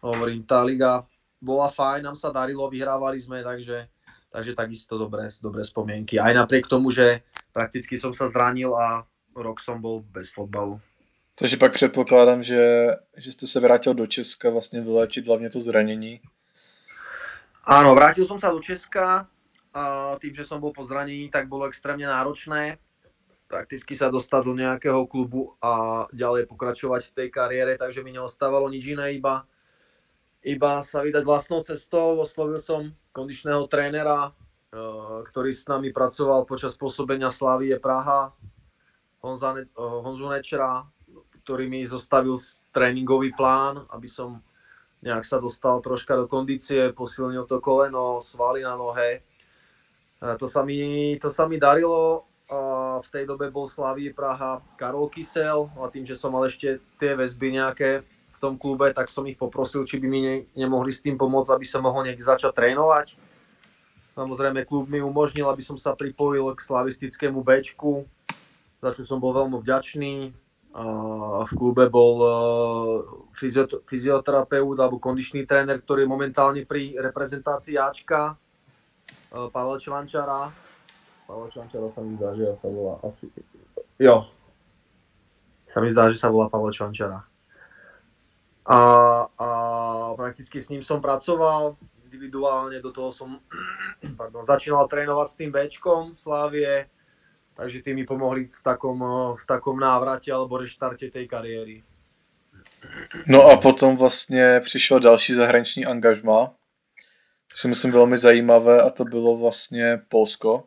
Hovorím, 0.01 0.41
tá 0.49 0.65
liga 0.65 1.05
bola 1.37 1.69
fajn, 1.69 2.09
nám 2.09 2.17
sa 2.17 2.33
darilo, 2.33 2.65
vyhrávali 2.69 3.21
sme, 3.21 3.45
takže, 3.45 3.85
takže 4.33 4.57
takisto 4.57 4.97
dobré, 4.97 5.29
dobré 5.41 5.61
spomienky. 5.61 6.17
Aj 6.17 6.33
napriek 6.33 6.65
tomu, 6.65 6.89
že 6.89 7.21
prakticky 7.53 8.01
som 8.01 8.13
sa 8.17 8.25
zranil 8.29 8.73
a 8.73 9.05
rok 9.37 9.61
som 9.61 9.77
bol 9.77 10.01
bez 10.01 10.29
fotbalu. 10.33 10.81
Takže 11.35 11.57
pak 11.57 11.73
předpokládám, 11.73 12.43
že, 12.43 12.87
že 13.17 13.31
jste 13.31 13.47
se 13.47 13.59
vrátil 13.59 13.93
do 13.93 14.07
Česka 14.07 14.49
vlastně 14.49 14.81
vyléčiť 14.81 15.27
hlavně 15.27 15.49
to 15.49 15.61
zranění. 15.61 16.21
Áno, 17.61 17.93
vrátil 17.93 18.25
som 18.25 18.41
sa 18.41 18.49
do 18.49 18.57
Česka, 18.57 19.29
tým, 20.19 20.33
že 20.35 20.43
som 20.43 20.59
bol 20.59 20.75
po 20.75 20.83
zranení, 20.83 21.31
tak 21.31 21.47
bolo 21.47 21.67
extrémne 21.67 22.07
náročné 22.07 22.79
prakticky 23.51 23.99
sa 23.99 24.07
dostať 24.07 24.41
do 24.47 24.55
nejakého 24.55 25.03
klubu 25.11 25.51
a 25.59 26.07
ďalej 26.15 26.47
pokračovať 26.47 27.11
v 27.11 27.15
tej 27.19 27.27
kariére, 27.27 27.75
takže 27.75 27.99
mi 27.99 28.15
neostávalo 28.15 28.71
nič 28.71 28.95
iné, 28.95 29.19
iba, 29.19 29.43
iba 30.39 30.79
sa 30.87 31.03
vydať 31.03 31.27
vlastnou 31.27 31.59
cestou. 31.59 32.15
Oslovil 32.23 32.63
som 32.63 32.95
kondičného 33.11 33.67
trénera, 33.67 34.31
eh, 34.31 35.19
ktorý 35.27 35.51
s 35.51 35.67
nami 35.67 35.91
pracoval 35.91 36.47
počas 36.47 36.79
pôsobenia 36.79 37.27
Slavie 37.27 37.75
Praha, 37.75 38.31
Honza, 39.19 39.51
eh, 39.59 39.67
Honzu 39.75 40.31
Nečera, 40.31 40.87
ktorý 41.43 41.67
mi 41.67 41.83
zostavil 41.83 42.39
tréningový 42.71 43.35
plán, 43.35 43.83
aby 43.91 44.07
som 44.07 44.39
nejak 45.03 45.27
sa 45.27 45.43
dostal 45.43 45.83
troška 45.83 46.15
do 46.15 46.29
kondície, 46.29 46.95
posilnil 46.95 47.49
to 47.49 47.59
koleno, 47.59 48.23
svaly 48.23 48.63
na 48.63 48.79
nohe. 48.79 49.25
To 50.21 50.45
sa 50.45 50.61
mi, 50.61 51.17
to 51.17 51.33
sa 51.33 51.49
mi 51.49 51.57
darilo 51.57 52.29
v 53.01 53.07
tej 53.07 53.23
dobe 53.23 53.47
bol 53.47 53.63
Slavie 53.63 54.11
Praha 54.11 54.59
Karol 54.75 55.07
Kysel 55.07 55.71
a 55.79 55.87
tým, 55.87 56.03
že 56.03 56.19
som 56.19 56.35
mal 56.35 56.43
ešte 56.43 56.83
tie 56.99 57.15
väzby 57.15 57.55
nejaké 57.55 58.03
v 58.03 58.37
tom 58.43 58.59
klube, 58.59 58.91
tak 58.91 59.07
som 59.07 59.23
ich 59.23 59.39
poprosil, 59.39 59.87
či 59.87 60.01
by 60.03 60.07
mi 60.11 60.19
ne, 60.19 60.35
nemohli 60.59 60.91
s 60.91 60.99
tým 60.99 61.15
pomôcť, 61.15 61.55
aby 61.55 61.63
som 61.63 61.85
mohol 61.85 62.03
niekde 62.03 62.27
začať 62.27 62.51
trénovať. 62.51 63.15
Samozrejme, 64.11 64.67
klub 64.67 64.91
mi 64.91 64.99
umožnil, 64.99 65.47
aby 65.47 65.63
som 65.63 65.79
sa 65.79 65.95
pripojil 65.95 66.51
k 66.51 66.59
slavistickému 66.59 67.39
Bčku, 67.39 68.03
za 68.83 68.91
čo 68.91 69.07
som 69.07 69.23
bol 69.23 69.31
veľmi 69.31 69.55
vďačný. 69.55 70.13
V 71.47 71.51
klube 71.51 71.91
bol 71.91 72.15
e, 72.23 72.31
fyzioterapeut 73.87 74.79
alebo 74.79 75.03
kondičný 75.03 75.43
tréner, 75.43 75.83
ktorý 75.83 76.07
je 76.07 76.13
momentálne 76.15 76.63
pri 76.63 76.95
reprezentácii 76.95 77.75
Ačka, 77.75 78.39
Pavel 79.31 79.79
Čvančara 79.79 80.51
Pavel 81.31 81.47
Čvančara 81.47 81.87
sa 81.95 82.01
mi 82.03 82.19
zdá, 82.19 82.35
že 82.35 82.43
sa 82.59 82.67
volá 82.67 82.99
asi... 83.07 83.31
Jo. 83.95 84.27
Sa 85.63 85.79
mi 85.79 85.87
zdá, 85.87 86.11
že 86.11 86.19
sa 86.19 86.27
volá 86.27 86.51
Pavel 86.51 86.75
Čvančara. 86.75 87.23
A, 88.67 88.79
a 89.39 89.47
prakticky 90.19 90.59
s 90.59 90.67
ním 90.67 90.83
som 90.83 90.99
pracoval 90.99 91.79
individuálne, 92.03 92.83
do 92.83 92.91
toho 92.91 93.15
som 93.15 93.39
pardon, 94.19 94.43
začínal 94.43 94.91
trénovať 94.91 95.27
s 95.31 95.37
tým 95.39 95.49
Bčkom 95.55 96.11
Slávie, 96.11 96.91
takže 97.55 97.79
tí 97.79 97.95
mi 97.95 98.03
pomohli 98.03 98.51
v 98.51 98.59
takom, 98.59 98.99
v 99.39 99.43
takom 99.47 99.79
návrate 99.79 100.27
alebo 100.35 100.59
reštarte 100.59 101.07
tej 101.07 101.25
kariéry. 101.31 101.79
No 103.27 103.47
a 103.47 103.57
potom 103.57 103.97
vlastně 103.97 104.59
přišlo 104.63 104.99
další 104.99 105.33
zahraniční 105.33 105.85
angažma, 105.85 106.51
si 107.55 107.67
myslím 107.67 107.91
velmi 107.91 108.17
zajímavé 108.17 108.81
a 108.81 108.89
to 108.89 109.05
bylo 109.05 109.37
vlastně 109.37 110.01
Polsko. 110.09 110.63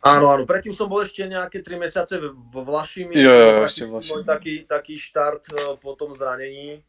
Áno, 0.00 0.32
áno, 0.32 0.48
predtým 0.48 0.72
som 0.72 0.88
bol 0.88 1.04
ešte 1.04 1.28
nejaké 1.28 1.60
3 1.60 1.76
mesiace 1.76 2.16
vo 2.24 2.64
Vlašimi. 2.64 3.12
Jo, 3.12 3.32
jo, 3.32 3.68
ešte 3.68 3.84
Vlašimi. 3.84 4.24
Taký, 4.24 4.54
taký 4.64 4.96
štart 4.96 5.44
e, 5.52 5.76
po 5.76 5.92
tom 5.92 6.16
zranení, 6.16 6.80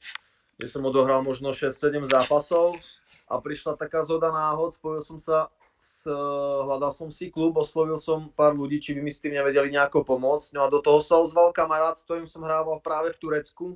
kde 0.55 0.67
som 0.71 0.79
odohral 0.87 1.19
možno 1.19 1.51
6-7 1.51 2.07
zápasov 2.07 2.79
a 3.27 3.35
prišla 3.35 3.75
taká 3.75 4.07
zhoda 4.07 4.31
náhod, 4.31 4.71
spojil 4.71 5.03
som 5.03 5.19
sa 5.19 5.51
s, 5.75 6.07
e, 6.07 6.15
hľadal 6.63 6.95
som 6.95 7.11
si 7.11 7.27
klub, 7.27 7.59
oslovil 7.59 7.99
som 7.99 8.31
pár 8.31 8.55
ľudí, 8.55 8.79
či 8.79 8.95
by 8.95 9.03
mi 9.03 9.11
s 9.11 9.19
tým 9.19 9.35
nevedeli 9.35 9.75
nejako 9.75 10.07
pomôcť. 10.07 10.55
No 10.55 10.63
a 10.63 10.71
do 10.71 10.79
toho 10.79 11.03
sa 11.03 11.19
ozval 11.19 11.51
kamarát, 11.51 11.99
s 11.99 12.07
ktorým 12.07 12.31
som 12.31 12.47
hrával 12.47 12.79
práve 12.79 13.11
v 13.11 13.19
Turecku, 13.19 13.75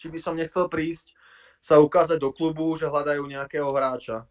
či 0.00 0.08
by 0.08 0.16
som 0.16 0.40
nechcel 0.40 0.72
prísť 0.72 1.12
sa 1.60 1.84
ukázať 1.84 2.16
do 2.16 2.32
klubu, 2.32 2.72
že 2.80 2.88
hľadajú 2.88 3.28
nejakého 3.28 3.68
hráča. 3.68 4.24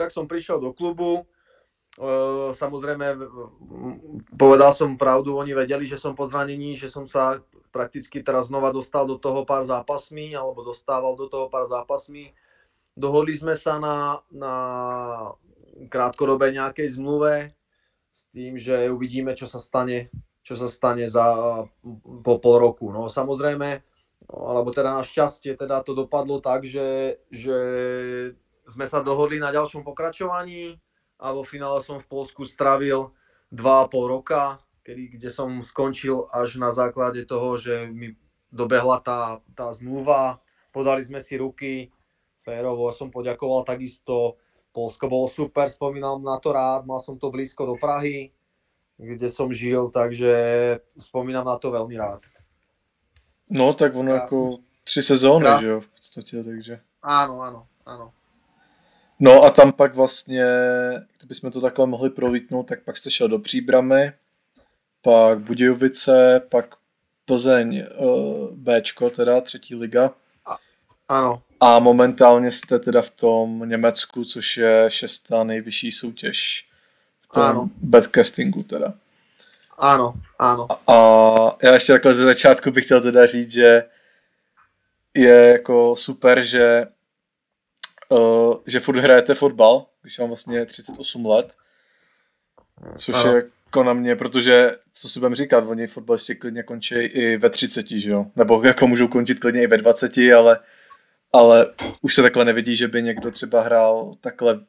Tak 0.00 0.08
som 0.08 0.24
prišiel 0.24 0.56
do 0.56 0.72
klubu, 0.72 1.28
Samozrejme, 2.54 3.18
povedal 4.38 4.70
som 4.70 4.94
pravdu, 4.94 5.34
oni 5.34 5.50
vedeli, 5.52 5.82
že 5.82 5.98
som 5.98 6.14
po 6.14 6.22
zranení, 6.22 6.78
že 6.78 6.86
som 6.86 7.04
sa 7.04 7.42
prakticky 7.74 8.22
teraz 8.22 8.46
znova 8.46 8.70
dostal 8.70 9.10
do 9.10 9.18
toho 9.18 9.42
pár 9.42 9.66
zápasmi, 9.66 10.30
alebo 10.32 10.62
dostával 10.62 11.18
do 11.18 11.26
toho 11.26 11.50
pár 11.50 11.66
zápasmi. 11.66 12.30
Dohodli 12.94 13.34
sme 13.34 13.58
sa 13.58 13.82
na, 13.82 14.22
na 14.30 14.54
krátkodobé 15.90 16.54
nejakej 16.54 16.94
zmluve 16.94 17.52
s 18.08 18.30
tým, 18.30 18.54
že 18.54 18.86
uvidíme, 18.86 19.34
čo 19.34 19.50
sa 19.50 19.58
stane, 19.58 20.14
čo 20.46 20.54
sa 20.54 20.70
stane 20.70 21.10
za, 21.10 21.66
po 22.22 22.34
pol 22.38 22.56
roku. 22.62 22.94
No 22.94 23.10
samozrejme, 23.10 23.82
alebo 24.30 24.70
teda 24.70 24.94
na 24.94 25.02
šťastie 25.02 25.58
teda 25.58 25.82
to 25.82 25.98
dopadlo 25.98 26.38
tak, 26.38 26.64
že, 26.64 27.18
že 27.34 27.58
sme 28.70 28.86
sa 28.86 29.02
dohodli 29.02 29.42
na 29.42 29.50
ďalšom 29.50 29.82
pokračovaní 29.82 30.78
a 31.18 31.34
vo 31.34 31.42
finále 31.42 31.82
som 31.82 31.98
v 31.98 32.06
Polsku 32.06 32.46
strávil 32.46 33.10
2,5 33.50 34.14
roka, 34.14 34.62
kedy, 34.86 35.18
kde 35.18 35.28
som 35.28 35.50
skončil 35.60 36.30
až 36.30 36.62
na 36.62 36.70
základe 36.70 37.26
toho, 37.26 37.58
že 37.58 37.90
mi 37.90 38.14
dobehla 38.54 39.02
tá, 39.02 39.42
tá 39.58 39.74
zmluva, 39.74 40.38
podali 40.70 41.02
sme 41.02 41.18
si 41.18 41.34
ruky, 41.36 41.90
férovo 42.38 42.88
som 42.94 43.10
poďakoval 43.10 43.66
takisto, 43.66 44.38
Polsko 44.70 45.10
bolo 45.10 45.26
super, 45.26 45.66
spomínam 45.66 46.22
na 46.22 46.38
to 46.38 46.54
rád, 46.54 46.86
mal 46.86 47.02
som 47.02 47.18
to 47.18 47.28
blízko 47.34 47.66
do 47.66 47.74
Prahy, 47.74 48.30
kde 48.94 49.26
som 49.26 49.50
žil, 49.50 49.90
takže 49.90 50.30
spomínam 50.94 51.42
na 51.42 51.58
to 51.58 51.74
veľmi 51.74 51.98
rád. 51.98 52.22
No, 53.50 53.74
tak 53.74 53.98
ono 53.98 54.14
Krásne. 54.14 54.26
ako 54.30 54.38
tři 54.84 55.02
sezóny, 55.02 55.46
že 55.60 55.70
jo, 55.72 55.80
v 55.80 55.88
podstate, 55.90 56.44
takže. 56.44 56.74
Áno, 57.02 57.42
áno, 57.42 57.66
áno. 57.82 58.14
No 59.20 59.42
a 59.42 59.50
tam 59.50 59.72
pak 59.72 59.94
vlastně, 59.94 60.46
kdybychom 61.18 61.50
to 61.50 61.60
takhle 61.60 61.86
mohli 61.86 62.10
prolítnout, 62.10 62.62
tak 62.62 62.82
pak 62.82 62.96
jste 62.96 63.10
šel 63.10 63.28
do 63.28 63.38
Příbramy, 63.38 64.12
pak 65.02 65.38
Budějovice, 65.38 66.42
pak 66.48 66.74
Plzeň 67.24 67.84
uh, 67.98 68.50
Bčko, 68.50 69.10
teda 69.10 69.40
třetí 69.40 69.74
liga. 69.74 70.10
Ano. 71.08 71.42
A 71.60 71.78
momentálně 71.78 72.50
jste 72.50 72.78
teda 72.78 73.02
v 73.02 73.10
tom 73.10 73.68
Německu, 73.68 74.24
což 74.24 74.56
je 74.56 74.84
šestá 74.88 75.44
nejvyšší 75.44 75.92
soutěž 75.92 76.66
v 77.20 77.28
tom 77.28 77.42
ano. 77.42 77.70
badcastingu 77.76 78.62
teda. 78.62 78.94
Ano, 79.78 80.14
ano. 80.38 80.66
A, 80.70 80.94
a 80.94 81.56
já 81.62 81.74
ještě 81.74 81.92
takhle 81.92 82.14
ze 82.14 82.24
začátku 82.24 82.70
bych 82.70 82.84
chtěl 82.84 83.00
teda 83.00 83.26
říct, 83.26 83.50
že 83.50 83.84
je 85.14 85.52
jako 85.52 85.96
super, 85.96 86.42
že 86.42 86.86
uh, 88.10 88.54
že 88.66 88.80
furt 88.80 88.96
hrajete 88.98 89.34
fotbal, 89.34 89.86
když 90.02 90.18
mám 90.18 90.28
vlastně 90.28 90.66
38 90.66 91.26
let, 91.26 91.52
což 92.96 93.14
ano. 93.14 93.36
je 93.36 93.44
jako 93.66 93.84
na 93.84 93.92
mě, 93.92 94.16
protože, 94.16 94.76
co 94.92 95.08
si 95.08 95.20
budeme 95.20 95.36
říkat, 95.36 95.64
oni 95.66 95.86
fotbalisti 95.86 96.34
klidně 96.34 96.62
končí 96.62 96.94
i 96.94 97.36
ve 97.36 97.50
30, 97.50 97.88
že 97.88 98.10
jo? 98.10 98.26
Nebo 98.36 98.62
jako 98.64 98.86
můžou 98.86 99.08
končit 99.08 99.40
klidně 99.40 99.62
i 99.62 99.66
ve 99.66 99.76
20, 99.76 100.18
ale, 100.36 100.58
ale 101.32 101.66
už 102.02 102.14
se 102.14 102.22
takhle 102.22 102.44
nevidí, 102.44 102.76
že 102.76 102.88
by 102.88 103.02
někdo 103.02 103.30
třeba 103.30 103.62
hrál 103.62 104.14
takhle 104.20 104.60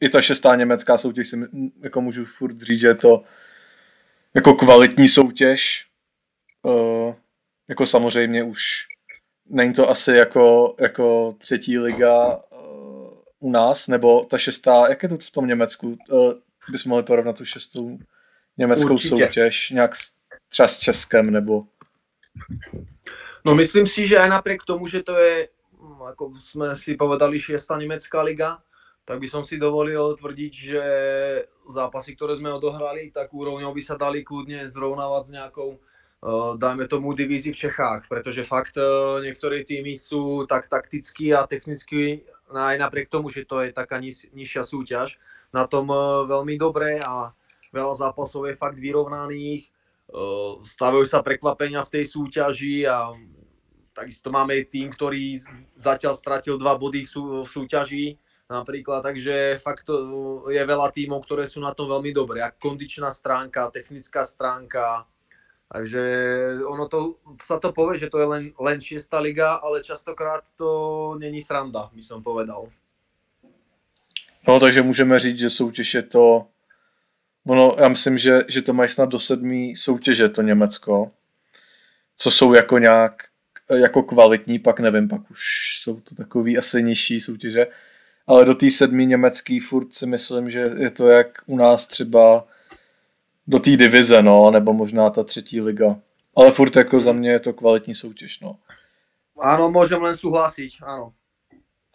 i 0.00 0.08
ta 0.08 0.20
šestá 0.20 0.54
německá 0.54 0.98
soutěž 0.98 1.28
si 1.28 1.40
jako 1.82 2.00
můžu 2.00 2.24
furt 2.24 2.60
říct, 2.60 2.80
že 2.80 2.88
je 2.88 2.94
to 2.94 3.22
jako 4.34 4.54
kvalitní 4.54 5.08
soutěž. 5.08 5.86
Uh, 6.62 7.14
jako 7.68 7.86
samozřejmě 7.86 8.42
už 8.42 8.86
není 9.46 9.72
to 9.72 9.90
asi 9.90 10.12
jako, 10.12 10.74
jako 10.80 11.34
třetí 11.38 11.78
liga 11.78 12.40
u 13.42 13.50
nás, 13.50 13.88
nebo 13.88 14.24
ta 14.24 14.38
šestá, 14.38 14.88
jak 14.88 15.02
je 15.02 15.08
to 15.08 15.18
v 15.18 15.30
tom 15.30 15.46
Německu? 15.46 15.98
Uh, 16.08 16.32
bychom 16.70 16.90
mohli 16.90 17.02
porovnat 17.02 17.36
tu 17.38 17.44
šestou 17.44 17.98
německou 18.58 18.94
Určitě. 18.94 19.08
soutěž 19.08 19.70
nějak 19.70 19.96
s, 19.96 20.10
třeba 20.48 20.68
s 20.68 20.78
Českem, 20.78 21.30
nebo... 21.30 21.64
No 23.44 23.54
myslím 23.54 23.86
si, 23.86 24.06
že 24.06 24.18
aj 24.18 24.28
napriek 24.30 24.62
tomu, 24.64 24.86
že 24.86 25.02
to 25.02 25.18
je, 25.18 25.48
hm, 25.74 26.02
ako 26.14 26.32
sme 26.38 26.76
si 26.78 26.94
povedali, 26.94 27.42
šiesta 27.42 27.74
nemecká 27.74 28.22
liga, 28.22 28.62
tak 29.04 29.18
by 29.18 29.28
som 29.28 29.42
si 29.44 29.58
dovolil 29.58 30.14
tvrdiť, 30.14 30.52
že 30.54 30.84
zápasy, 31.66 32.14
ktoré 32.14 32.38
sme 32.38 32.54
odohrali, 32.54 33.10
tak 33.10 33.34
úrovňou 33.34 33.74
by 33.74 33.82
sa 33.82 33.98
dali 33.98 34.22
kľudne 34.22 34.70
zrovnávať 34.70 35.22
s 35.26 35.30
nejakou, 35.34 35.68
uh, 35.74 36.54
dajme 36.54 36.86
tomu, 36.86 37.18
divízi 37.18 37.50
v 37.50 37.60
Čechách, 37.66 38.06
pretože 38.06 38.46
fakt 38.46 38.78
uh, 38.78 39.18
niektoré 39.18 39.66
týmy 39.66 39.98
sú 39.98 40.46
tak 40.46 40.70
takticky 40.70 41.34
a 41.34 41.42
technicky 41.50 42.22
aj 42.54 42.76
napriek 42.78 43.08
tomu, 43.08 43.32
že 43.32 43.48
to 43.48 43.64
je 43.64 43.72
taká 43.72 43.96
niž, 43.98 44.30
nižšia 44.32 44.62
súťaž, 44.64 45.16
na 45.52 45.68
tom 45.68 45.88
e, 45.92 45.96
veľmi 46.28 46.54
dobre 46.56 47.00
a 47.00 47.32
veľa 47.72 47.94
zápasov 48.08 48.48
je 48.48 48.58
fakt 48.58 48.80
vyrovnaných, 48.80 49.68
e, 49.68 49.70
stavujú 50.64 51.06
sa 51.08 51.24
prekvapenia 51.24 51.84
v 51.84 51.92
tej 52.00 52.04
súťaži 52.08 52.88
a 52.88 53.12
takisto 53.92 54.32
máme 54.32 54.56
tým, 54.68 54.88
ktorý 54.88 55.36
zatiaľ 55.76 56.16
stratil 56.16 56.56
dva 56.56 56.80
body 56.80 57.04
v 57.04 57.44
súťaži 57.44 58.16
napríklad, 58.52 59.00
takže 59.00 59.56
fakt 59.60 59.88
to 59.88 59.96
je 60.52 60.60
veľa 60.60 60.92
tímov, 60.92 61.24
ktoré 61.24 61.48
sú 61.48 61.64
na 61.64 61.72
tom 61.72 61.88
veľmi 61.88 62.12
dobré. 62.12 62.44
A 62.44 62.52
kondičná 62.52 63.08
stránka, 63.08 63.72
technická 63.72 64.28
stránka, 64.28 65.08
Takže 65.72 66.02
ono 66.68 66.88
to, 66.88 67.16
sa 67.40 67.56
to 67.56 67.72
povie, 67.72 67.96
že 67.96 68.12
to 68.12 68.20
je 68.20 68.26
len, 68.28 68.44
len 68.60 68.80
šiesta 68.80 69.20
liga, 69.24 69.56
ale 69.64 69.80
častokrát 69.80 70.44
to 70.56 70.68
není 71.18 71.40
sranda, 71.40 71.88
by 71.92 72.02
som 72.02 72.22
povedal. 72.22 72.68
No, 74.48 74.60
takže 74.60 74.82
můžeme 74.82 75.18
říct, 75.18 75.38
že 75.38 75.50
soutěž 75.50 75.94
je 75.94 76.02
to 76.02 76.46
Ono, 77.46 77.74
já 77.78 77.88
myslím, 77.88 78.18
že, 78.18 78.44
že 78.48 78.62
to 78.62 78.72
mají 78.72 78.90
snad 78.90 79.08
do 79.08 79.20
sedmý 79.20 79.76
soutěže, 79.76 80.28
to 80.28 80.42
Německo, 80.42 81.10
co 82.16 82.30
jsou 82.30 82.54
jako 82.54 82.78
nějak 82.78 83.22
jako 83.70 84.02
kvalitní, 84.02 84.58
pak 84.58 84.80
nevím, 84.80 85.08
pak 85.08 85.30
už 85.30 85.40
jsou 85.80 86.00
to 86.00 86.14
takový 86.14 86.58
asi 86.58 86.82
nižší 86.82 87.20
soutěže, 87.20 87.66
ale 88.26 88.44
do 88.44 88.54
té 88.54 88.70
sedmý 88.70 89.06
německý 89.06 89.60
furt 89.60 89.94
si 89.94 90.06
myslím, 90.06 90.50
že 90.50 90.64
je 90.76 90.90
to 90.90 91.08
jak 91.08 91.26
u 91.46 91.56
nás 91.56 91.86
třeba 91.86 92.44
do 93.52 93.58
té 93.58 93.76
divize, 93.76 94.22
no, 94.22 94.50
nebo 94.50 94.72
možná 94.72 95.10
ta 95.10 95.24
třetí 95.24 95.60
liga. 95.60 95.96
Ale 96.36 96.50
furt 96.50 96.76
jako 96.76 97.00
za 97.00 97.12
mě 97.12 97.30
je 97.30 97.40
to 97.40 97.52
kvalitní 97.52 97.94
soutěž, 97.94 98.40
no. 98.40 98.56
Ano, 99.40 99.70
můžem 99.70 100.02
len 100.02 100.16
souhlasit, 100.16 100.70
ano. 100.82 101.12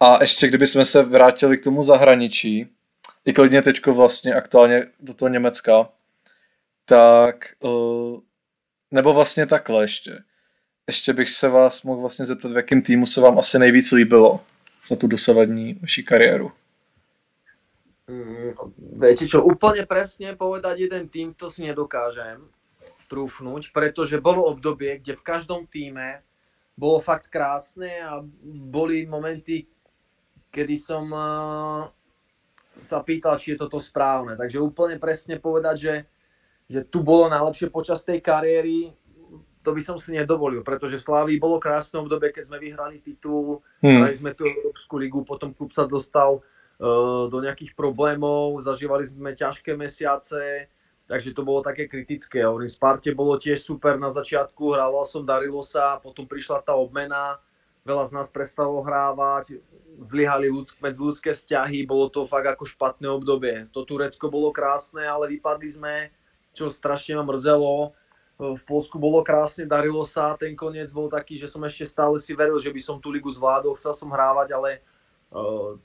A 0.00 0.18
ještě 0.20 0.48
kdybychom 0.48 0.84
se 0.84 1.02
vrátili 1.02 1.58
k 1.58 1.64
tomu 1.64 1.82
zahraničí, 1.82 2.66
i 3.24 3.32
klidně 3.32 3.62
teďko 3.62 3.94
vlastně 3.94 4.34
aktuálně 4.34 4.86
do 5.00 5.14
toho 5.14 5.28
Německa, 5.28 5.88
tak 6.84 7.36
uh, 7.60 8.20
nebo 8.90 9.12
vlastně 9.12 9.46
takhle 9.46 9.84
ještě. 9.84 10.18
Ještě 10.86 11.12
bych 11.12 11.30
se 11.30 11.48
vás 11.48 11.82
mohl 11.82 12.00
vlastně 12.00 12.26
zeptat, 12.26 12.52
v 12.52 12.56
jakém 12.56 12.82
týmu 12.82 13.06
se 13.06 13.20
vám 13.20 13.38
asi 13.38 13.58
nejvíc 13.58 13.92
líbilo 13.92 14.40
za 14.88 14.96
tu 14.96 15.06
dosavadní 15.06 15.74
vaši 15.74 16.02
kariéru. 16.02 16.52
Mm, 18.08 18.56
viete 18.96 19.28
čo, 19.28 19.44
úplne 19.44 19.84
presne 19.84 20.32
povedať 20.32 20.88
jeden 20.88 21.12
tým, 21.12 21.36
to 21.36 21.52
si 21.52 21.60
nedokážem 21.60 22.40
trúfnuť, 23.12 23.68
pretože 23.68 24.16
bolo 24.16 24.48
obdobie, 24.48 24.96
kde 24.96 25.12
v 25.12 25.26
každom 25.28 25.68
týme 25.68 26.24
bolo 26.72 27.04
fakt 27.04 27.28
krásne 27.28 27.92
a 28.00 28.24
boli 28.48 29.04
momenty, 29.04 29.68
kedy 30.48 30.76
som 30.80 31.04
uh, 31.12 31.84
sa 32.80 33.04
pýtal, 33.04 33.36
či 33.36 33.56
je 33.56 33.68
toto 33.68 33.76
správne. 33.76 34.40
Takže 34.40 34.56
úplne 34.56 34.96
presne 34.96 35.36
povedať, 35.36 35.76
že, 35.76 35.94
že 36.64 36.80
tu 36.88 37.04
bolo 37.04 37.28
najlepšie 37.28 37.68
počas 37.68 38.08
tej 38.08 38.24
kariéry, 38.24 38.88
to 39.60 39.76
by 39.76 39.84
som 39.84 40.00
si 40.00 40.16
nedovolil, 40.16 40.64
pretože 40.64 40.96
v 40.96 41.06
Slávii 41.12 41.36
bolo 41.36 41.60
krásne 41.60 42.00
obdobie, 42.00 42.32
keď 42.32 42.44
sme 42.48 42.56
vyhrali 42.56 43.04
titul, 43.04 43.60
hmm. 43.84 44.00
hrali 44.00 44.16
sme 44.16 44.32
tú 44.32 44.48
Európsku 44.48 44.96
ligu, 44.96 45.28
potom 45.28 45.52
klub 45.52 45.76
sa 45.76 45.84
dostal 45.84 46.40
uh, 46.40 46.57
do 47.28 47.38
nejakých 47.42 47.74
problémov, 47.74 48.62
zažívali 48.62 49.02
sme 49.02 49.34
ťažké 49.34 49.74
mesiace, 49.74 50.70
takže 51.10 51.34
to 51.34 51.42
bolo 51.42 51.58
také 51.58 51.90
kritické. 51.90 52.46
Hovorím, 52.46 52.70
Sparte 52.70 53.10
bolo 53.10 53.34
tiež 53.34 53.58
super 53.58 53.98
na 53.98 54.08
začiatku, 54.08 54.78
hrával 54.78 55.02
som, 55.02 55.26
darilo 55.26 55.60
sa, 55.66 55.98
potom 55.98 56.24
prišla 56.24 56.62
tá 56.62 56.78
obmena, 56.78 57.42
veľa 57.82 58.04
z 58.06 58.12
nás 58.14 58.28
prestalo 58.30 58.78
hrávať, 58.86 59.58
zlyhali 59.98 60.54
ľudsk- 60.54 60.78
medziludské 60.78 61.34
vzťahy, 61.34 61.82
bolo 61.82 62.06
to 62.06 62.22
fakt 62.22 62.46
ako 62.46 62.62
špatné 62.62 63.10
obdobie. 63.10 63.66
To 63.74 63.82
Turecko 63.82 64.30
bolo 64.30 64.54
krásne, 64.54 65.02
ale 65.02 65.34
vypadli 65.34 65.68
sme, 65.68 65.94
čo 66.54 66.70
strašne 66.70 67.18
ma 67.18 67.26
mrzelo 67.26 67.90
v 68.38 68.62
Polsku 68.70 69.02
bolo 69.02 69.26
krásne, 69.26 69.66
darilo 69.66 70.06
sa, 70.06 70.38
ten 70.38 70.54
koniec 70.54 70.94
bol 70.94 71.10
taký, 71.10 71.34
že 71.34 71.50
som 71.50 71.58
ešte 71.66 71.90
stále 71.90 72.22
si 72.22 72.38
veril, 72.38 72.54
že 72.62 72.70
by 72.70 72.78
som 72.78 73.02
tú 73.02 73.10
ligu 73.10 73.26
zvládol, 73.26 73.74
chcel 73.74 73.90
som 73.98 74.14
hrávať, 74.14 74.54
ale 74.54 74.70
klub 75.28 75.82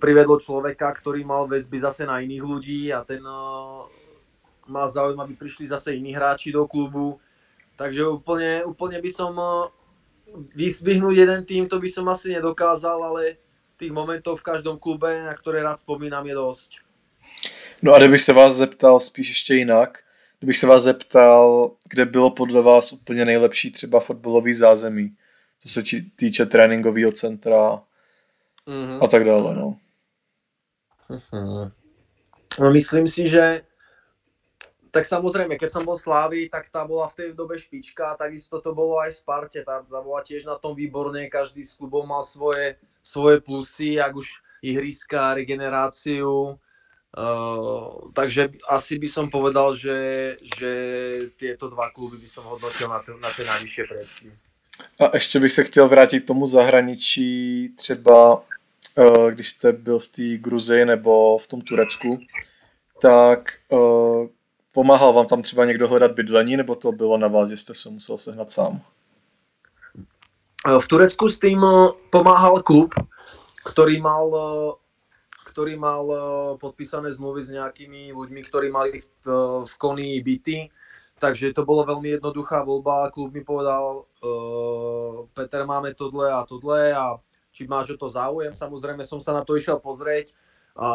privedlo 0.00 0.36
človeka, 0.40 0.92
ktorý 0.92 1.24
mal 1.24 1.46
väzby 1.48 1.78
zase 1.78 2.06
na 2.06 2.20
iných 2.20 2.44
ľudí 2.44 2.82
a 2.92 3.04
ten 3.04 3.22
uh, 3.24 3.86
mal 4.68 4.86
záujem, 4.90 5.20
aby 5.20 5.34
prišli 5.34 5.68
zase 5.68 5.96
iní 5.96 6.14
hráči 6.14 6.52
do 6.52 6.66
klubu. 6.66 7.20
Takže 7.80 8.04
úplne, 8.06 8.64
úplne 8.64 9.00
by 9.00 9.10
som 9.10 9.32
uh, 9.38 9.72
vyzvihnúť 10.54 11.16
jeden 11.16 11.40
tým, 11.44 11.64
to 11.68 11.80
by 11.80 11.88
som 11.88 12.06
asi 12.12 12.36
nedokázal, 12.36 13.00
ale 13.00 13.40
tých 13.80 13.90
momentov 13.90 14.44
v 14.44 14.46
každom 14.52 14.76
klube, 14.76 15.08
na 15.08 15.32
ktoré 15.32 15.64
rád 15.64 15.80
spomínam, 15.80 16.26
je 16.28 16.34
dosť. 16.36 16.70
No 17.82 17.94
a 17.94 17.98
kdybych 17.98 18.20
se 18.20 18.32
vás 18.32 18.54
zeptal 18.54 19.00
spíš 19.00 19.28
ještě 19.28 19.54
jinak, 19.54 20.04
Kdybych 20.40 20.58
se 20.58 20.66
vás 20.66 20.82
zeptal, 20.82 21.70
kde 21.88 22.04
bylo 22.04 22.30
podle 22.30 22.62
vás 22.62 22.92
úplně 22.92 23.24
nejlepší 23.24 23.70
třeba 23.70 24.00
fotbalový 24.00 24.54
zázemí, 24.54 25.16
co 25.62 25.68
se 25.68 25.82
týče 26.16 26.46
tréninkového 26.46 27.12
centra 27.12 27.82
mm-hmm. 28.70 29.02
a 29.02 29.06
tak 29.10 29.24
dále, 29.26 29.50
no. 29.54 29.74
Mm-hmm. 31.10 31.72
No 32.58 32.66
myslím 32.70 33.08
si, 33.10 33.26
že 33.26 33.66
tak 34.90 35.06
samozrejme, 35.06 35.54
keď 35.58 35.70
som 35.70 35.86
bol 35.86 35.94
v 35.94 36.02
Slávii, 36.02 36.44
tak 36.50 36.66
tá 36.70 36.82
bola 36.82 37.06
v 37.10 37.14
tej 37.14 37.28
dobe 37.34 37.58
špička, 37.58 38.18
takisto 38.18 38.58
to 38.58 38.74
bolo 38.74 38.98
aj 38.98 39.14
v 39.14 39.18
Sparte, 39.22 39.60
tá, 39.62 39.86
tá 39.86 40.00
bola 40.02 40.22
tiež 40.22 40.46
na 40.46 40.58
tom 40.58 40.74
výborne, 40.74 41.30
každý 41.30 41.62
z 41.62 41.78
klubov 41.78 42.06
mal 42.06 42.26
svoje, 42.26 42.74
svoje 43.02 43.38
plusy, 43.38 44.02
ak 44.02 44.14
už 44.14 44.42
ihriska, 44.62 45.34
regeneráciu, 45.34 46.58
Uh, 47.10 48.14
takže 48.14 48.54
asi 48.70 48.94
by 48.94 49.08
som 49.10 49.26
povedal, 49.34 49.74
že, 49.74 49.98
že 50.46 50.70
tieto 51.42 51.66
dva 51.66 51.90
kluby 51.90 52.22
by 52.22 52.28
som 52.30 52.46
hodnotil 52.46 52.86
na, 52.86 53.02
na 53.02 53.30
tie 53.34 53.42
najvyššie 53.42 53.84
predky. 53.90 54.30
A 54.98 55.10
ještě 55.14 55.40
bych 55.40 55.52
se 55.52 55.64
chtěl 55.64 55.88
vrátit 55.88 56.20
k 56.20 56.26
tomu 56.26 56.46
zahraničí, 56.46 57.68
třeba 57.76 58.42
když 59.30 59.48
jste 59.48 59.72
byl 59.72 59.98
v 59.98 60.08
té 60.08 60.36
Gruzii 60.36 60.84
nebo 60.84 61.38
v 61.38 61.46
tom 61.46 61.60
Turecku, 61.60 62.18
tak 63.02 63.52
uh, 63.68 64.26
pomáhal 64.72 65.12
vám 65.12 65.26
tam 65.26 65.42
třeba 65.42 65.64
někdo 65.64 65.88
hledat 65.88 66.12
bydlení, 66.12 66.56
nebo 66.56 66.74
to 66.74 66.92
bylo 66.92 67.18
na 67.18 67.28
vás, 67.28 67.48
že 67.48 67.56
jste 67.56 67.74
se 67.74 67.90
musel 67.90 68.18
sehnat 68.18 68.52
sám? 68.52 68.82
V 70.80 70.88
Turecku 70.88 71.28
s 71.28 71.38
tým 71.38 71.64
pomáhal 72.10 72.62
klub, 72.62 72.94
ktorý 73.64 74.00
mal 74.00 74.28
ktorý 75.50 75.74
mal 75.74 76.04
eh, 76.06 76.20
podpísané 76.62 77.10
zmluvy 77.10 77.42
s 77.42 77.50
nejakými 77.50 78.14
ľuďmi, 78.14 78.40
ktorí 78.46 78.70
mali 78.70 78.96
v, 78.96 79.06
v 79.66 79.72
Koni 79.76 80.22
byty. 80.22 80.70
Takže 81.20 81.52
to 81.52 81.68
bolo 81.68 81.84
veľmi 81.84 82.16
jednoduchá 82.16 82.64
voľba. 82.64 83.12
Klub 83.12 83.28
mi 83.28 83.44
povedal, 83.44 84.08
uh, 84.24 85.28
Peter, 85.36 85.68
máme 85.68 85.92
tohle 85.92 86.32
a 86.32 86.48
tohle 86.48 86.96
a 86.96 87.20
či 87.50 87.66
máš 87.66 87.94
o 87.94 88.00
to 88.00 88.08
záujem. 88.08 88.54
Samozrejme 88.54 89.02
som 89.02 89.18
sa 89.18 89.34
na 89.36 89.42
to 89.42 89.58
išiel 89.58 89.82
pozrieť 89.82 90.32
a 90.78 90.88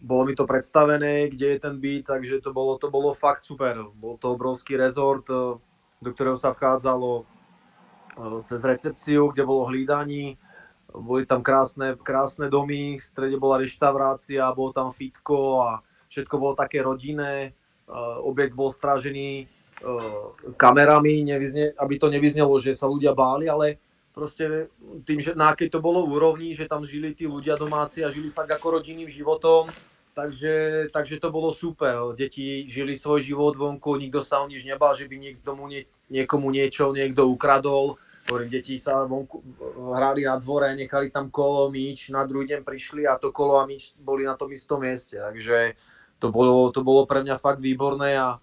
bolo 0.00 0.22
mi 0.30 0.38
to 0.38 0.46
predstavené, 0.46 1.28
kde 1.28 1.56
je 1.56 1.58
ten 1.58 1.76
byt, 1.82 2.06
takže 2.06 2.40
to 2.40 2.54
bolo, 2.54 2.78
to 2.78 2.88
bolo 2.88 3.10
fakt 3.10 3.42
super. 3.42 3.90
Bol 3.98 4.16
to 4.22 4.38
obrovský 4.38 4.78
rezort, 4.78 5.26
eh, 5.28 5.58
do 6.00 6.10
ktorého 6.14 6.38
sa 6.38 6.54
vchádzalo 6.56 7.26
cez 8.44 8.60
recepciu, 8.60 9.30
kde 9.30 9.46
bolo 9.46 9.70
hlídaní, 9.70 10.36
boli 10.90 11.22
tam 11.26 11.42
krásne, 11.42 11.94
krásne 11.94 12.50
domy, 12.50 12.98
v 12.98 13.02
strede 13.02 13.38
bola 13.38 13.62
reštaurácia, 13.62 14.50
bolo 14.52 14.74
tam 14.74 14.90
fitko 14.90 15.62
a 15.62 15.70
všetko 16.10 16.34
bolo 16.36 16.54
také 16.58 16.82
rodinné. 16.82 17.54
Objekt 18.26 18.54
bol 18.54 18.70
strážený 18.70 19.28
e, 19.42 19.44
kamerami, 20.58 21.26
aby 21.78 21.94
to 21.98 22.06
nevyznelo, 22.10 22.58
že 22.58 22.74
sa 22.74 22.90
ľudia 22.90 23.14
báli, 23.14 23.50
ale 23.50 23.78
proste 24.10 24.68
tým, 25.06 25.18
že 25.22 25.38
na 25.38 25.54
akej 25.54 25.70
to 25.70 25.78
bolo 25.78 26.02
úrovni, 26.06 26.52
že 26.52 26.66
tam 26.66 26.82
žili 26.82 27.14
tí 27.14 27.26
ľudia 27.26 27.54
domáci 27.54 28.02
a 28.02 28.12
žili 28.12 28.34
fakt 28.34 28.50
ako 28.50 28.80
rodinným 28.80 29.06
životom, 29.06 29.70
takže, 30.12 30.86
takže 30.90 31.22
to 31.22 31.28
bolo 31.30 31.54
super. 31.54 32.12
Deti 32.14 32.66
žili 32.66 32.98
svoj 32.98 33.22
život 33.22 33.54
vonku, 33.54 33.96
nikto 33.96 34.20
sa 34.20 34.42
o 34.42 34.50
nič 34.50 34.66
nebal, 34.66 34.92
že 34.98 35.06
by 35.06 35.16
niektomu, 35.16 35.62
nie, 35.70 35.86
niekomu 36.10 36.50
niečo 36.50 36.90
niekto 36.90 37.26
ukradol 37.30 37.98
Hovorím, 38.28 38.52
deti 38.52 38.78
sa 38.78 39.08
vonku, 39.10 39.42
hrali 39.90 40.22
na 40.22 40.38
dvore, 40.38 40.70
nechali 40.78 41.10
tam 41.10 41.34
kolo, 41.34 41.66
míč, 41.66 42.14
na 42.14 42.22
druhý 42.28 42.52
deň 42.52 42.60
prišli 42.62 43.02
a 43.02 43.18
to 43.18 43.34
kolo 43.34 43.58
a 43.58 43.66
míč 43.66 43.98
boli 43.98 44.22
na 44.22 44.38
tom 44.38 44.52
istom 44.54 44.84
mieste. 44.84 45.18
Takže 45.18 45.74
to 46.22 46.28
bolo, 46.30 46.70
to 46.70 46.84
bolo 46.86 47.10
pre 47.10 47.26
mňa 47.26 47.40
fakt 47.42 47.58
výborné 47.58 48.14
a 48.20 48.38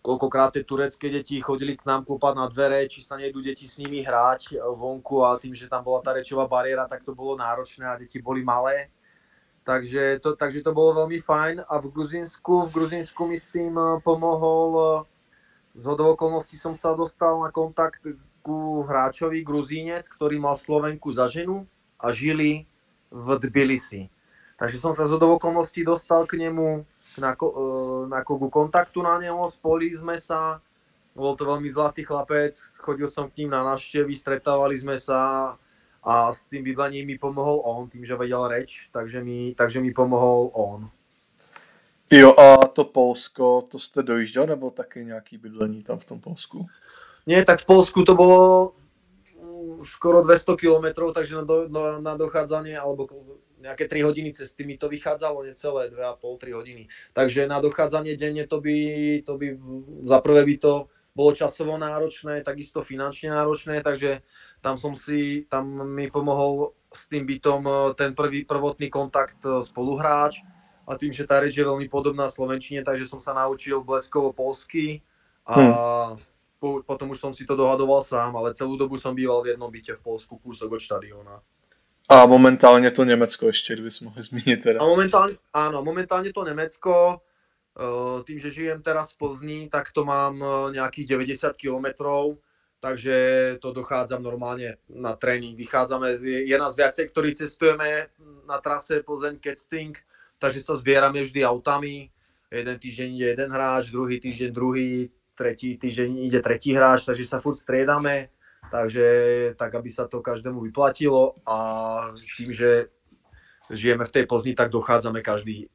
koľkokrát 0.00 0.56
tie 0.56 0.64
turecké 0.64 1.12
deti 1.12 1.36
chodili 1.36 1.76
k 1.76 1.84
nám 1.84 2.08
klopať 2.08 2.32
na 2.32 2.46
dvere, 2.48 2.88
či 2.88 3.04
sa 3.04 3.20
nejdú 3.20 3.44
deti 3.44 3.68
s 3.68 3.76
nimi 3.76 4.00
hrať 4.00 4.56
vonku 4.56 5.20
a 5.20 5.36
tým, 5.36 5.52
že 5.52 5.68
tam 5.68 5.84
bola 5.84 6.00
tá 6.00 6.16
rečová 6.16 6.48
bariéra, 6.48 6.88
tak 6.88 7.04
to 7.04 7.12
bolo 7.12 7.36
náročné 7.36 7.84
a 7.84 8.00
deti 8.00 8.24
boli 8.24 8.40
malé. 8.40 8.88
Takže 9.64 10.20
to, 10.20 10.36
takže 10.36 10.60
to 10.60 10.76
bolo 10.76 11.04
veľmi 11.04 11.20
fajn 11.20 11.64
a 11.64 11.74
v 11.80 11.88
Gruzinsku, 11.88 12.68
v 12.68 12.72
Gruzinsku 12.72 13.24
mi 13.24 13.36
s 13.36 13.48
tým 13.48 13.72
eh, 13.72 13.96
pomohol 14.04 15.04
z 15.74 15.82
hodou 15.90 16.14
okolností 16.14 16.54
som 16.54 16.76
sa 16.76 16.94
dostal 16.94 17.40
na 17.42 17.50
kontakt 17.50 18.04
ku 18.46 18.84
hráčovi 18.86 19.42
Gruzínec, 19.42 20.06
ktorý 20.06 20.38
mal 20.38 20.54
Slovenku 20.54 21.10
za 21.10 21.26
ženu 21.26 21.66
a 21.98 22.14
žili 22.14 22.68
v 23.10 23.26
Tbilisi. 23.42 24.06
Takže 24.54 24.78
som 24.78 24.92
sa 24.94 25.10
z 25.10 25.18
okolností 25.18 25.82
dostal 25.82 26.30
k 26.30 26.38
nemu 26.38 26.86
na, 27.18 27.32
e, 27.32 27.46
na 28.08 28.20
kogu 28.24 28.50
kontaktu 28.50 29.02
na 29.02 29.18
neho, 29.18 29.48
spojili 29.48 29.94
sme 29.96 30.18
sa, 30.18 30.60
bol 31.14 31.38
to 31.38 31.46
veľmi 31.46 31.70
zlatý 31.70 32.02
chlapec, 32.02 32.54
chodil 32.82 33.06
som 33.06 33.30
k 33.30 33.44
ním 33.44 33.50
na 33.54 33.62
návštevy, 33.62 34.14
stretávali 34.14 34.74
sme 34.74 34.98
sa 34.98 35.54
a 36.04 36.32
s 36.32 36.46
tým 36.46 36.64
bydlením 36.64 37.06
mi 37.06 37.16
pomohol 37.18 37.62
on, 37.64 37.88
tým, 37.88 38.04
že 38.04 38.16
vedel 38.16 38.48
reč, 38.48 38.90
takže 38.92 39.24
mi, 39.24 39.54
takže 39.56 39.80
mi 39.80 39.94
pomohol 39.94 40.50
on. 40.52 40.90
Jo, 42.10 42.34
a 42.38 42.66
to 42.66 42.84
Polsko, 42.84 43.62
to 43.70 43.78
jste 43.78 44.02
dojížděl, 44.02 44.46
nebo 44.46 44.70
taky 44.70 45.04
nějaký 45.04 45.38
bydlení 45.38 45.82
tam 45.82 45.98
v 45.98 46.04
tom 46.04 46.20
Polsku? 46.20 46.66
Nie, 47.26 47.44
tak 47.44 47.60
v 47.60 47.64
Polsku 47.64 48.04
to 48.04 48.14
bolo 48.14 48.72
skoro 49.84 50.24
200 50.24 50.56
km, 50.56 50.86
takže 51.14 51.36
na, 51.38 51.44
do, 51.44 51.68
na, 51.68 52.00
na 52.00 52.14
dochádzanie, 52.16 52.74
alebo 52.74 53.08
nejaké 53.60 53.88
3 53.88 54.04
hodiny 54.04 54.30
cesty 54.36 54.68
mi 54.68 54.76
to 54.76 54.92
vychádzalo, 54.92 55.44
necelé 55.44 55.88
2,5-3 55.88 56.58
hodiny. 56.58 56.82
Takže 57.16 57.48
na 57.48 57.64
dochádzanie 57.64 58.16
denne 58.16 58.44
to 58.44 58.60
by, 58.60 58.76
to 59.24 59.40
by 59.40 59.56
za 60.04 60.18
prvé 60.20 60.44
by 60.44 60.56
to 60.60 60.74
bolo 61.14 61.30
časovo 61.30 61.78
náročné, 61.78 62.42
takisto 62.42 62.82
finančne 62.82 63.30
náročné, 63.30 63.80
takže 63.86 64.20
tam 64.58 64.74
som 64.74 64.98
si, 64.98 65.46
tam 65.46 65.94
mi 65.94 66.10
pomohol 66.10 66.74
s 66.90 67.06
tým 67.06 67.22
bytom 67.22 67.62
e, 67.62 67.72
ten 67.94 68.18
prvý 68.18 68.42
prvotný 68.42 68.90
kontakt 68.90 69.38
e, 69.46 69.62
spoluhráč 69.62 70.42
a 70.84 70.98
tým, 70.98 71.14
že 71.14 71.22
tá 71.22 71.38
reč 71.38 71.54
je 71.54 71.64
veľmi 71.64 71.86
podobná 71.86 72.26
Slovenčine, 72.26 72.82
takže 72.82 73.06
som 73.06 73.22
sa 73.22 73.30
naučil 73.30 73.80
bleskovo 73.86 74.34
polsky 74.34 75.06
a 75.46 75.54
hmm. 75.54 76.33
Potom 76.86 77.12
už 77.12 77.18
som 77.18 77.32
si 77.36 77.44
to 77.44 77.58
dohadoval 77.58 78.00
sám, 78.00 78.32
ale 78.36 78.56
celú 78.56 78.78
dobu 78.78 78.96
som 78.96 79.12
býval 79.12 79.44
v 79.44 79.54
jednom 79.54 79.68
byte 79.68 79.98
v 79.98 80.04
Polsku, 80.04 80.40
kúsok 80.40 80.76
od 80.76 80.82
štadióna. 80.82 81.34
A 82.04 82.28
momentálne 82.28 82.92
to 82.92 83.08
Nemecko 83.08 83.48
ešte, 83.48 83.80
by 83.80 83.88
sme 83.88 84.12
mohli 84.12 84.22
zmeniť 84.22 84.58
teda. 84.60 84.78
A 84.80 84.84
momentálne, 84.84 85.40
áno, 85.56 85.80
momentálne 85.80 86.28
to 86.32 86.44
Nemecko, 86.44 87.24
Eh, 87.74 88.18
tým, 88.22 88.38
že 88.38 88.54
žijem 88.54 88.78
teraz 88.78 89.12
v 89.14 89.26
Plzni, 89.26 89.58
tak 89.66 89.90
to 89.90 90.06
mám 90.06 90.38
eh, 90.38 90.78
nejakých 90.78 91.18
90 91.18 91.58
km, 91.58 91.86
takže 92.78 93.16
to 93.58 93.74
dochádzam 93.74 94.22
normálne 94.22 94.78
na 94.86 95.18
tréning. 95.18 95.58
Vychádzame, 95.58 96.14
je 96.22 96.54
nás 96.54 96.78
viacej, 96.78 97.10
ktorí 97.10 97.34
cestujeme 97.34 98.14
na 98.46 98.62
trase 98.62 99.02
Plzeň 99.02 99.42
Kedsting, 99.42 99.98
takže 100.38 100.62
sa 100.62 100.78
zbierame 100.78 101.26
vždy 101.26 101.42
autami. 101.42 102.14
Jeden 102.54 102.78
týždeň 102.78 103.08
ide 103.10 103.26
jeden 103.34 103.50
hráč, 103.50 103.90
druhý 103.90 104.22
týždeň 104.22 104.50
druhý, 104.54 105.10
tretí 105.34 105.78
týždeň 105.78 106.30
ide 106.30 106.40
tretí 106.42 106.74
hráč, 106.74 107.04
takže 107.04 107.26
sa 107.26 107.42
furt 107.42 107.58
striedame, 107.58 108.30
takže 108.70 109.06
tak, 109.58 109.74
aby 109.74 109.90
sa 109.90 110.08
to 110.08 110.22
každému 110.22 110.60
vyplatilo 110.60 111.34
a 111.46 111.56
tým, 112.38 112.52
že 112.52 112.88
žijeme 113.70 114.04
v 114.04 114.12
tej 114.12 114.24
Plzni, 114.26 114.54
tak 114.54 114.70
dochádzame 114.70 115.22
každý 115.22 115.68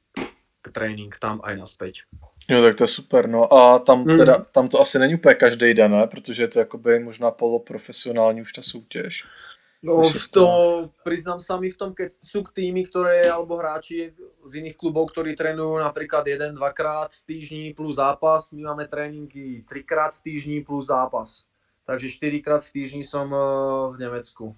trénink 0.71 1.17
tam 1.19 1.41
aj 1.43 1.57
naspäť. 1.57 1.93
Jo, 2.49 2.61
tak 2.61 2.75
to 2.75 2.83
je 2.83 2.87
super, 2.87 3.29
no 3.29 3.53
a 3.53 3.79
tam, 3.79 4.05
mm. 4.05 4.17
teda, 4.17 4.35
tam 4.51 4.67
to 4.67 4.81
asi 4.81 4.99
není 4.99 5.15
úplně 5.15 5.35
každý 5.35 5.73
den, 5.73 5.91
ne? 5.91 6.07
Protože 6.07 6.43
je 6.43 6.47
to 6.47 6.59
jakoby 6.59 6.99
možná 6.99 7.31
poloprofesionální 7.31 8.41
už 8.41 8.53
ta 8.53 8.61
soutěž. 8.61 9.25
No 9.79 10.03
to 10.33 10.45
priznám 11.07 11.39
sa 11.39 11.55
mi 11.55 11.71
v 11.71 11.79
tom, 11.79 11.95
keď 11.95 12.11
sú 12.11 12.43
týmy, 12.43 12.83
ktoré, 12.83 13.31
alebo 13.31 13.55
hráči 13.55 14.11
z 14.43 14.51
iných 14.59 14.75
klubov, 14.75 15.15
ktorí 15.15 15.39
trénujú 15.39 15.79
napríklad 15.79 16.27
jeden, 16.27 16.51
dvakrát 16.51 17.15
v 17.15 17.21
týždni 17.23 17.71
plus 17.71 17.95
zápas, 17.95 18.51
my 18.51 18.67
máme 18.67 18.91
tréninky 18.91 19.63
trikrát 19.63 20.11
v 20.19 20.21
týždni 20.21 20.67
plus 20.67 20.91
zápas. 20.91 21.47
Takže 21.87 22.11
štyrikrát 22.11 22.59
v 22.59 22.71
týždni 22.71 23.03
som 23.07 23.31
eh, 23.31 23.39
v 23.95 23.97
Nemecku. 23.99 24.55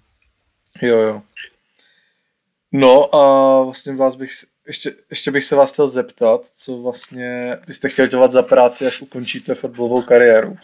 Jo, 0.82 0.98
jo. 0.98 1.22
No 2.72 3.14
a 3.14 3.22
vlastně 3.62 3.92
vás 3.92 4.14
bych, 4.14 4.30
ještě, 4.66 4.94
ještě 5.10 5.30
bych 5.30 5.44
se 5.44 5.56
vás 5.56 5.72
chtěl 5.72 5.88
zeptat, 5.88 6.40
co 6.54 6.78
vlastně 6.82 7.58
byste 7.66 7.88
chtěli 7.88 8.08
dělat 8.08 8.32
za 8.32 8.42
práci, 8.42 8.86
až 8.86 9.02
ukončíte 9.02 9.54
fotbalovou 9.54 10.02
kariéru. 10.02 10.56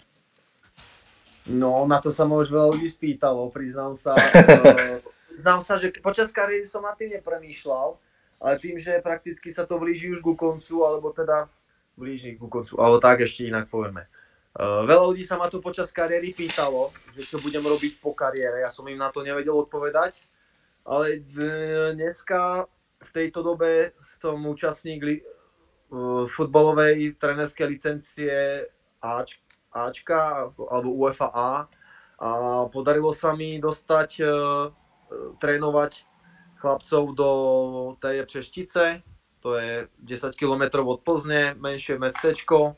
No, 1.49 1.89
na 1.89 1.97
to 1.97 2.13
sa 2.13 2.29
ma 2.29 2.37
už 2.37 2.53
veľa 2.53 2.77
ľudí 2.77 2.85
spýtalo, 2.85 3.49
priznám 3.49 3.97
sa. 3.97 4.13
uh, 4.13 5.01
priznám 5.33 5.59
sa, 5.65 5.81
že 5.81 5.89
počas 5.97 6.29
kariéry 6.29 6.61
som 6.61 6.85
nad 6.85 6.93
tým 6.93 7.17
nepremýšľal, 7.17 7.97
ale 8.37 8.53
tým, 8.61 8.77
že 8.77 9.01
prakticky 9.01 9.49
sa 9.49 9.65
to 9.65 9.81
blíži 9.81 10.13
už 10.13 10.21
ku 10.21 10.37
koncu, 10.37 10.85
alebo 10.85 11.09
teda 11.09 11.49
blíži 11.97 12.37
ku 12.37 12.45
koncu, 12.45 12.77
alebo 12.77 13.01
tak 13.01 13.25
ešte 13.25 13.49
inak 13.49 13.65
povieme. 13.65 14.05
Uh, 14.53 14.85
veľa 14.85 15.09
ľudí 15.09 15.25
sa 15.25 15.41
ma 15.41 15.49
tu 15.49 15.57
počas 15.57 15.89
kariéry 15.89 16.37
pýtalo, 16.37 16.93
že 17.17 17.25
čo 17.25 17.41
budem 17.41 17.65
robiť 17.65 17.97
po 17.97 18.13
kariére. 18.13 18.61
Ja 18.61 18.69
som 18.69 18.85
im 18.85 19.01
na 19.01 19.09
to 19.09 19.25
nevedel 19.25 19.57
odpovedať, 19.57 20.13
ale 20.85 21.21
dneska 21.97 22.69
v 22.99 23.11
tejto 23.13 23.41
dobe 23.41 23.89
som 23.97 24.37
účastník 24.41 25.01
li, 25.01 25.17
futbalovej 26.29 27.17
trenerskej 27.17 27.65
licencie 27.65 28.33
Ač, 28.99 29.39
Ačka 29.71 30.49
alebo 30.57 30.89
UEFA 30.97 31.29
A. 31.33 31.51
A 32.19 32.29
podarilo 32.67 33.15
sa 33.15 33.31
mi 33.31 33.61
dostať 33.63 34.09
uh, 34.21 34.29
trénovať 35.39 36.03
chlapcov 36.59 37.03
do 37.15 37.31
tej 38.03 38.27
Češtice, 38.27 38.99
to 39.39 39.55
je 39.55 39.87
10 40.03 40.35
km 40.35 40.83
od 40.83 40.99
Plzne, 40.99 41.55
menšie 41.55 41.95
mestečko. 41.95 42.75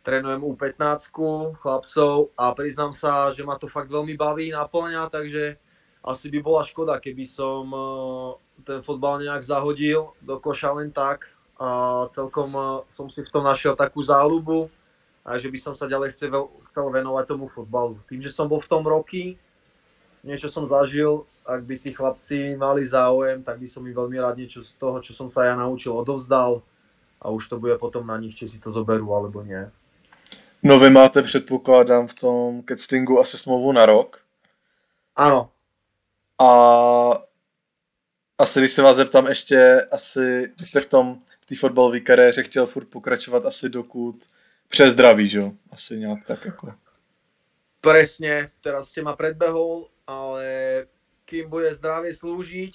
Trénujem 0.00 0.40
U15 0.40 1.12
chlapcov 1.60 2.32
a 2.32 2.56
priznám 2.56 2.96
sa, 2.96 3.28
že 3.28 3.44
ma 3.44 3.60
to 3.60 3.68
fakt 3.68 3.92
veľmi 3.92 4.16
baví, 4.16 4.48
naplňa, 4.48 5.12
takže 5.12 5.60
asi 6.00 6.32
by 6.32 6.38
bola 6.40 6.64
škoda, 6.64 6.96
keby 6.96 7.28
som 7.28 7.68
eh, 7.68 8.28
ten 8.64 8.80
fotbal 8.80 9.20
nejak 9.20 9.44
zahodil 9.44 10.16
do 10.24 10.40
koša 10.40 10.80
len 10.80 10.88
tak 10.96 11.28
a 11.60 12.06
celkom 12.08 12.50
eh, 12.56 12.64
som 12.88 13.12
si 13.12 13.20
v 13.20 13.28
tom 13.28 13.44
našiel 13.44 13.76
takú 13.76 14.00
záľubu 14.00 14.72
a 15.28 15.36
že 15.36 15.52
by 15.52 15.58
som 15.60 15.74
sa 15.76 15.84
ďalej 15.84 16.16
chcel, 16.16 16.32
chcel 16.64 16.88
venovať 16.88 17.24
tomu 17.28 17.44
fotbalu. 17.44 18.00
Tým, 18.08 18.24
že 18.24 18.32
som 18.32 18.48
bol 18.48 18.64
v 18.64 18.70
tom 18.72 18.80
roky, 18.88 19.36
niečo 20.24 20.48
som 20.48 20.64
zažil, 20.64 21.28
ak 21.44 21.68
by 21.68 21.74
tí 21.76 21.92
chlapci 21.92 22.56
mali 22.56 22.88
záujem, 22.88 23.44
tak 23.44 23.60
by 23.60 23.68
som 23.68 23.84
im 23.84 23.92
veľmi 23.92 24.16
rád 24.16 24.40
niečo 24.40 24.64
z 24.64 24.72
toho, 24.80 25.04
čo 25.04 25.12
som 25.12 25.28
sa 25.28 25.44
ja 25.44 25.52
naučil, 25.52 25.92
odovzdal 25.92 26.64
a 27.20 27.28
už 27.28 27.52
to 27.52 27.60
bude 27.60 27.76
potom 27.76 28.08
na 28.08 28.16
nich, 28.16 28.32
či 28.32 28.48
si 28.48 28.56
to 28.56 28.72
zoberú 28.72 29.12
alebo 29.12 29.44
nie. 29.44 29.68
No 30.64 30.80
vy 30.80 30.90
máte, 30.90 31.22
předpokládám, 31.22 32.08
v 32.08 32.14
tom 32.14 32.62
Ketstingu 32.62 33.20
asi 33.20 33.38
smlouvu 33.38 33.72
na 33.72 33.86
rok. 33.86 34.18
Áno, 35.14 35.50
a 36.38 36.48
asi 38.38 38.58
když 38.58 38.72
se 38.72 38.82
vás 38.82 38.96
zeptám 38.96 39.26
ještě, 39.26 39.86
asi 39.90 40.52
jste 40.56 40.80
v 40.80 40.86
tom, 40.86 41.18
v 41.40 41.46
té 41.46 41.54
fotbalové 41.56 42.00
kariéře 42.00 42.42
chtěl 42.42 42.66
furt 42.66 42.88
pokračovat 42.88 43.44
asi 43.44 43.68
dokud 43.68 44.24
přes 44.68 44.92
zdraví, 44.92 45.28
že 45.28 45.38
jo? 45.38 45.52
Asi 45.72 45.98
nějak 45.98 46.24
tak 46.24 46.44
jako. 46.44 46.72
Presne, 47.80 48.50
teraz 48.58 48.90
ste 48.90 49.06
ma 49.06 49.14
predbehol, 49.14 49.86
ale 50.02 50.44
kým 51.30 51.46
bude 51.46 51.70
zdravie 51.70 52.10
slúžiť, 52.10 52.74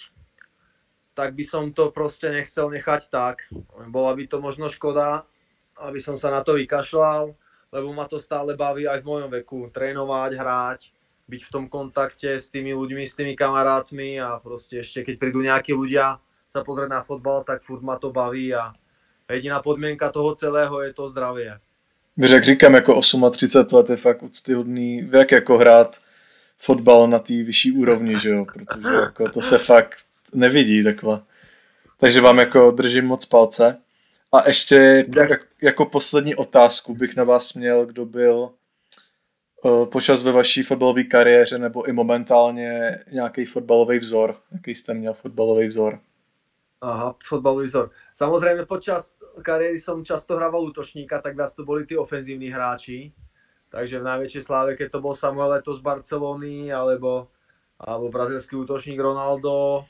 tak 1.11 1.35
by 1.35 1.43
som 1.43 1.75
to 1.75 1.91
proste 1.91 2.31
nechcel 2.31 2.71
nechať 2.71 3.11
tak. 3.11 3.43
Bola 3.91 4.15
by 4.15 4.23
to 4.31 4.39
možno 4.39 4.71
škoda, 4.71 5.27
aby 5.77 5.99
som 5.99 6.15
sa 6.15 6.31
na 6.31 6.39
to 6.39 6.55
vykašľal, 6.55 7.35
lebo 7.75 7.87
ma 7.91 8.07
to 8.07 8.15
stále 8.15 8.55
baví 8.55 8.87
aj 8.87 9.03
v 9.03 9.09
mojom 9.11 9.29
veku. 9.29 9.67
Trénovať, 9.75 10.31
hrať, 10.39 10.79
byť 11.27 11.41
v 11.43 11.51
tom 11.51 11.65
kontakte 11.67 12.39
s 12.39 12.47
tými 12.47 12.71
ľuďmi, 12.71 13.03
s 13.03 13.19
tými 13.19 13.35
kamarátmi 13.35 14.23
a 14.23 14.39
proste 14.39 14.79
ešte 14.79 15.03
keď 15.03 15.15
prídu 15.19 15.43
nejakí 15.43 15.75
ľudia 15.75 16.15
sa 16.47 16.63
pozrieť 16.63 16.89
na 16.89 17.01
fotbal, 17.03 17.43
tak 17.43 17.67
furt 17.67 17.83
ma 17.83 17.99
to 17.99 18.13
baví 18.13 18.55
a 18.55 18.71
jediná 19.27 19.59
podmienka 19.59 20.13
toho 20.13 20.31
celého 20.31 20.79
je 20.85 20.95
to 20.95 21.11
zdravie. 21.11 21.59
Jak 22.17 22.43
říkám, 22.43 22.73
jako 22.73 23.01
38 23.31 23.73
let 23.73 23.89
je 23.89 23.95
fakt 23.95 24.23
úctyhodný 24.23 25.01
věk 25.01 25.31
jako 25.31 25.57
hrát 25.57 25.97
fotbal 26.57 27.07
na 27.07 27.19
té 27.19 27.33
vyšší 27.33 27.71
úrovni, 27.71 28.19
že 28.19 28.29
jo, 28.29 28.45
protože 28.45 28.87
jako 28.87 29.29
to 29.29 29.41
se 29.41 29.57
fakt 29.57 29.95
nevidí 30.33 30.83
takhle. 30.83 31.21
Takže 31.97 32.21
vám 32.21 32.39
jako 32.39 32.71
držím 32.71 33.05
moc 33.05 33.25
palce. 33.25 33.77
A 34.31 34.47
ještě 34.47 35.05
jako 35.61 35.85
poslední 35.85 36.35
otázku 36.35 36.95
bych 36.95 37.15
na 37.15 37.23
vás 37.23 37.53
měl, 37.53 37.85
kdo 37.85 38.05
byl 38.05 38.49
Eh, 39.65 39.85
počas 39.85 40.23
ve 40.23 40.31
vaší 40.31 40.63
fotbalové 40.63 41.03
kariéře 41.03 41.57
nebo 41.57 41.87
i 41.87 41.91
momentálně 41.91 42.99
nějaký 43.11 43.45
fotbalový 43.45 43.99
vzor? 43.99 44.35
Jaký 44.51 44.75
jste 44.75 44.93
měl 44.93 45.13
fotbalový 45.13 45.67
vzor? 45.67 45.99
Aha, 46.83 47.15
fotbalový 47.23 47.71
vzor. 47.71 47.95
Samozrejme, 48.11 48.67
počas 48.67 49.15
kariéry 49.39 49.79
som 49.79 50.03
často 50.03 50.35
hrával 50.35 50.67
útočníka, 50.67 51.23
tak 51.23 51.39
viac 51.39 51.47
to 51.55 51.63
boli 51.63 51.87
tí 51.87 51.95
ofenzívni 51.95 52.51
hráči. 52.51 53.15
Takže 53.71 54.03
v 54.03 54.07
najväčšej 54.11 54.43
sláve, 54.43 54.75
keď 54.75 54.91
to 54.91 54.99
bol 54.99 55.15
Samuel 55.15 55.55
Leto 55.55 55.71
z 55.71 55.79
Barcelony, 55.79 56.75
alebo, 56.75 57.31
alebo 57.79 58.11
brazilský 58.11 58.59
útočník 58.59 58.99
Ronaldo. 58.99 59.87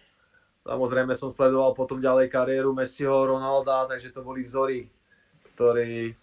Samozrejme 0.70 1.18
som 1.18 1.34
sledoval 1.34 1.74
potom 1.74 1.98
ďalej 1.98 2.30
kariéru 2.30 2.78
Messiho, 2.78 3.26
Ronalda, 3.26 3.90
takže 3.90 4.14
to 4.14 4.22
boli 4.22 4.46
vzory, 4.46 4.86
ktorí, 5.58 6.14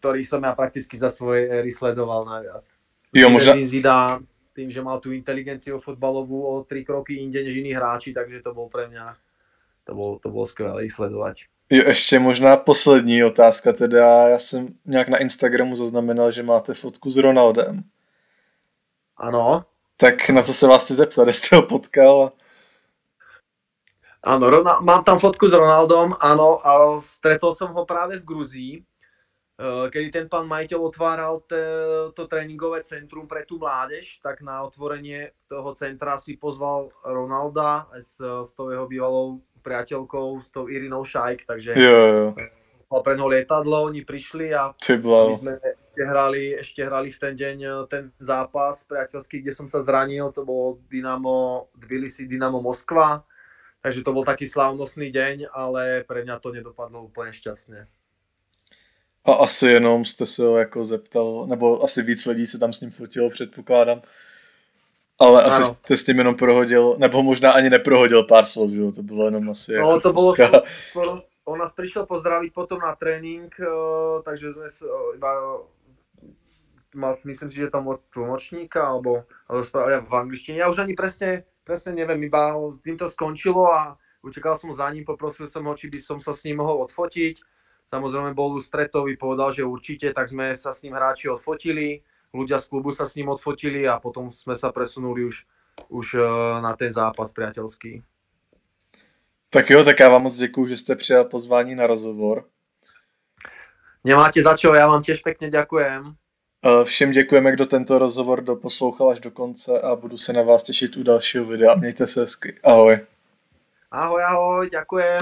ktorý 0.00 0.20
som 0.24 0.40
ja 0.40 0.56
prakticky 0.56 0.96
za 0.96 1.12
svojej 1.12 1.52
éry 1.52 1.68
sledoval 1.68 2.24
najviac. 2.24 2.64
Jo, 3.12 3.28
možno... 3.28 3.60
Zidane, 3.60 4.24
tým, 4.56 4.72
že 4.72 4.80
mal 4.80 5.04
tú 5.04 5.12
inteligenciu 5.12 5.76
fotbalovú 5.76 6.48
o 6.48 6.64
tri 6.64 6.80
kroky 6.80 7.20
inde 7.20 7.44
než 7.44 7.60
iní 7.60 7.76
hráči, 7.76 8.16
takže 8.16 8.40
to 8.40 8.56
bol 8.56 8.66
pre 8.66 8.88
mňa 8.88 9.14
to 9.84 9.94
bol, 9.94 10.18
to 10.18 10.28
bol 10.30 10.46
skvělé 10.46 10.90
sledovať. 10.90 11.44
Jo, 11.70 11.84
ještě 11.86 12.18
možná 12.18 12.56
poslední 12.56 13.24
otázka 13.24 13.72
teda. 13.72 14.28
Já 14.28 14.38
jsem 14.38 14.68
nějak 14.84 15.08
na 15.08 15.18
Instagramu 15.18 15.76
zaznamenal, 15.76 16.32
že 16.32 16.42
máte 16.42 16.74
fotku 16.74 17.10
s 17.10 17.16
Ronaldem. 17.16 17.82
Ano. 19.16 19.64
Tak 19.96 20.30
na 20.30 20.42
to 20.42 20.52
se 20.52 20.66
vás 20.66 20.84
chci 20.84 20.94
zeptat, 20.94 21.28
jste 21.28 21.56
ho 21.56 21.62
potkal? 21.62 22.32
Áno, 24.22 24.52
mám 24.84 25.04
tam 25.04 25.18
fotku 25.18 25.48
s 25.48 25.52
Ronaldom, 25.56 26.12
áno, 26.20 26.60
a 26.60 27.00
stretol 27.00 27.56
som 27.56 27.72
ho 27.72 27.88
práve 27.88 28.20
v 28.20 28.24
Gruzii 28.24 28.84
kedy 29.60 30.08
ten 30.08 30.26
pán 30.28 30.48
majiteľ 30.48 30.80
otváral 30.80 31.44
to 32.16 32.22
tréningové 32.24 32.80
centrum 32.80 33.28
pre 33.28 33.44
tú 33.44 33.60
mládež, 33.60 34.20
tak 34.24 34.40
na 34.40 34.64
otvorenie 34.64 35.36
toho 35.52 35.76
centra 35.76 36.16
si 36.16 36.40
pozval 36.40 36.88
Ronalda 37.04 37.84
s, 38.00 38.16
s 38.24 38.56
tou 38.56 38.72
jeho 38.72 38.88
bývalou 38.88 39.44
priateľkou, 39.62 40.28
s 40.40 40.48
tou 40.50 40.68
Irinou 40.68 41.04
Šajk, 41.04 41.46
takže 41.46 41.72
Jo, 41.76 42.00
jo. 42.06 43.02
pre 43.04 43.14
neho 43.16 43.28
lietadlo, 43.28 43.86
oni 43.86 44.02
prišli 44.02 44.50
a 44.54 44.74
my 44.74 45.34
sme 45.36 45.52
ešte 45.62 46.02
hrali, 46.04 46.42
ešte 46.58 46.80
hrali 46.82 47.08
v 47.10 47.18
ten 47.18 47.34
deň 47.36 47.56
e, 47.62 47.70
ten 47.86 48.04
zápas 48.18 48.82
priateľský, 48.90 49.40
kde 49.40 49.52
som 49.52 49.66
sa 49.70 49.82
zranil, 49.86 50.32
to 50.34 50.42
bolo 50.42 50.82
Dynamo 50.90 51.68
Tbilisi, 51.78 52.26
Dynamo 52.26 52.58
Moskva, 52.58 53.22
takže 53.82 54.02
to 54.02 54.10
bol 54.12 54.24
taký 54.26 54.46
slávnostný 54.46 55.10
deň, 55.14 55.54
ale 55.54 56.02
pre 56.04 56.26
mňa 56.26 56.36
to 56.42 56.50
nedopadlo 56.50 57.06
úplne 57.06 57.32
šťastne. 57.32 57.86
A 59.24 59.32
asi 59.32 59.66
jenom 59.66 60.04
jste 60.04 60.26
se 60.26 60.42
ho 60.42 60.58
jako 60.58 60.84
zeptal, 60.84 61.46
nebo 61.46 61.84
asi 61.84 62.02
víc 62.02 62.26
lidí 62.26 62.46
se 62.46 62.58
tam 62.58 62.72
s 62.72 62.80
ním 62.80 62.90
fotilo, 62.90 63.30
předpokládám. 63.30 64.02
Ale 65.20 65.44
asi 65.44 65.64
jste 65.64 65.96
s 65.96 66.04
tím 66.04 66.18
jenom 66.18 66.34
prohodil, 66.34 66.96
nebo 66.98 67.22
možná 67.22 67.52
ani 67.52 67.70
neprohodil 67.70 68.24
pár 68.24 68.44
slov, 68.44 68.70
že 68.70 68.80
jo? 68.80 68.92
To 68.92 69.02
bylo 69.02 69.24
jenom 69.24 69.50
asi 69.50 69.72
No 69.72 69.78
jako 69.78 70.00
to 70.00 70.12
bolo, 70.12 70.34
skoro, 70.90 71.20
on 71.44 71.58
nás 71.58 71.74
prišiel 71.74 72.06
pozdraviť 72.06 72.52
potom 72.54 72.80
na 72.80 72.96
tréning, 72.96 73.52
e, 73.60 73.68
takže 74.24 74.56
sme 74.56 74.68
sa 74.68 74.86
e, 74.88 75.20
iba 75.20 75.30
mal, 76.94 77.14
myslím 77.24 77.50
si, 77.50 77.56
že 77.56 77.70
tam 77.70 77.88
od 77.88 78.00
tlmočníka, 78.10 78.82
alebo, 78.82 79.22
správia 79.62 80.00
v 80.00 80.14
angličtine. 80.14 80.58
Ja 80.58 80.70
už 80.70 80.82
ani 80.82 80.94
presne, 80.96 81.44
presne 81.62 81.94
neviem, 81.94 82.26
iba 82.26 82.56
s 82.70 82.82
týmto 82.82 83.06
skončilo 83.06 83.68
a 83.70 83.94
utekal 84.24 84.56
som 84.56 84.74
za 84.74 84.90
ním, 84.90 85.04
poprosil 85.04 85.46
som 85.46 85.66
ho, 85.66 85.74
či 85.76 85.86
by 85.92 85.98
som 85.98 86.18
sa 86.18 86.34
s 86.34 86.44
ním 86.44 86.58
mohol 86.58 86.88
odfotiť. 86.88 87.38
Samozrejme 87.90 88.38
bol 88.38 88.54
ústretový, 88.54 89.18
povedal, 89.18 89.50
že 89.50 89.66
určite, 89.66 90.14
tak 90.14 90.30
sme 90.30 90.54
sa 90.54 90.70
s 90.70 90.86
ním 90.86 90.94
hráči 90.94 91.26
odfotili, 91.26 92.02
ľudia 92.34 92.58
z 92.58 92.68
klubu 92.68 92.92
sa 92.92 93.06
s 93.06 93.14
ním 93.14 93.28
odfotili 93.28 93.88
a 93.88 94.00
potom 94.00 94.30
sme 94.30 94.54
sa 94.56 94.70
presunuli 94.72 95.24
už, 95.24 95.46
už 95.88 96.06
e, 96.14 96.22
na 96.62 96.76
ten 96.76 96.92
zápas 96.92 97.34
priateľský. 97.34 98.02
Tak 99.50 99.70
jo, 99.70 99.84
tak 99.84 100.00
já 100.00 100.08
vám 100.08 100.22
moc 100.22 100.36
děkuju, 100.36 100.66
že 100.66 100.76
jste 100.76 100.96
přijal 100.96 101.24
pozvání 101.24 101.74
na 101.74 101.86
rozhovor. 101.86 102.44
Nemáte 104.04 104.40
za 104.42 104.56
čo, 104.56 104.72
ja 104.72 104.88
vám 104.88 105.04
tiež 105.04 105.20
pekne 105.20 105.52
ďakujem. 105.52 106.16
Eh, 106.64 106.84
Všem 106.84 107.10
děkujeme, 107.10 107.52
kdo 107.52 107.66
tento 107.66 107.98
rozhovor 107.98 108.40
doposlouchal 108.40 109.10
až 109.10 109.20
do 109.20 109.30
konce 109.30 109.80
a 109.80 109.96
budu 109.96 110.18
se 110.18 110.32
na 110.32 110.42
vás 110.42 110.62
těšit 110.62 110.96
u 110.96 111.02
dalšího 111.02 111.44
videa. 111.44 111.74
Mějte 111.74 112.06
se 112.06 112.20
hezky. 112.20 112.54
Ahoj. 112.64 113.00
Ahoj, 113.90 114.22
ahoj, 114.24 114.70
ďakujem. 114.70 115.18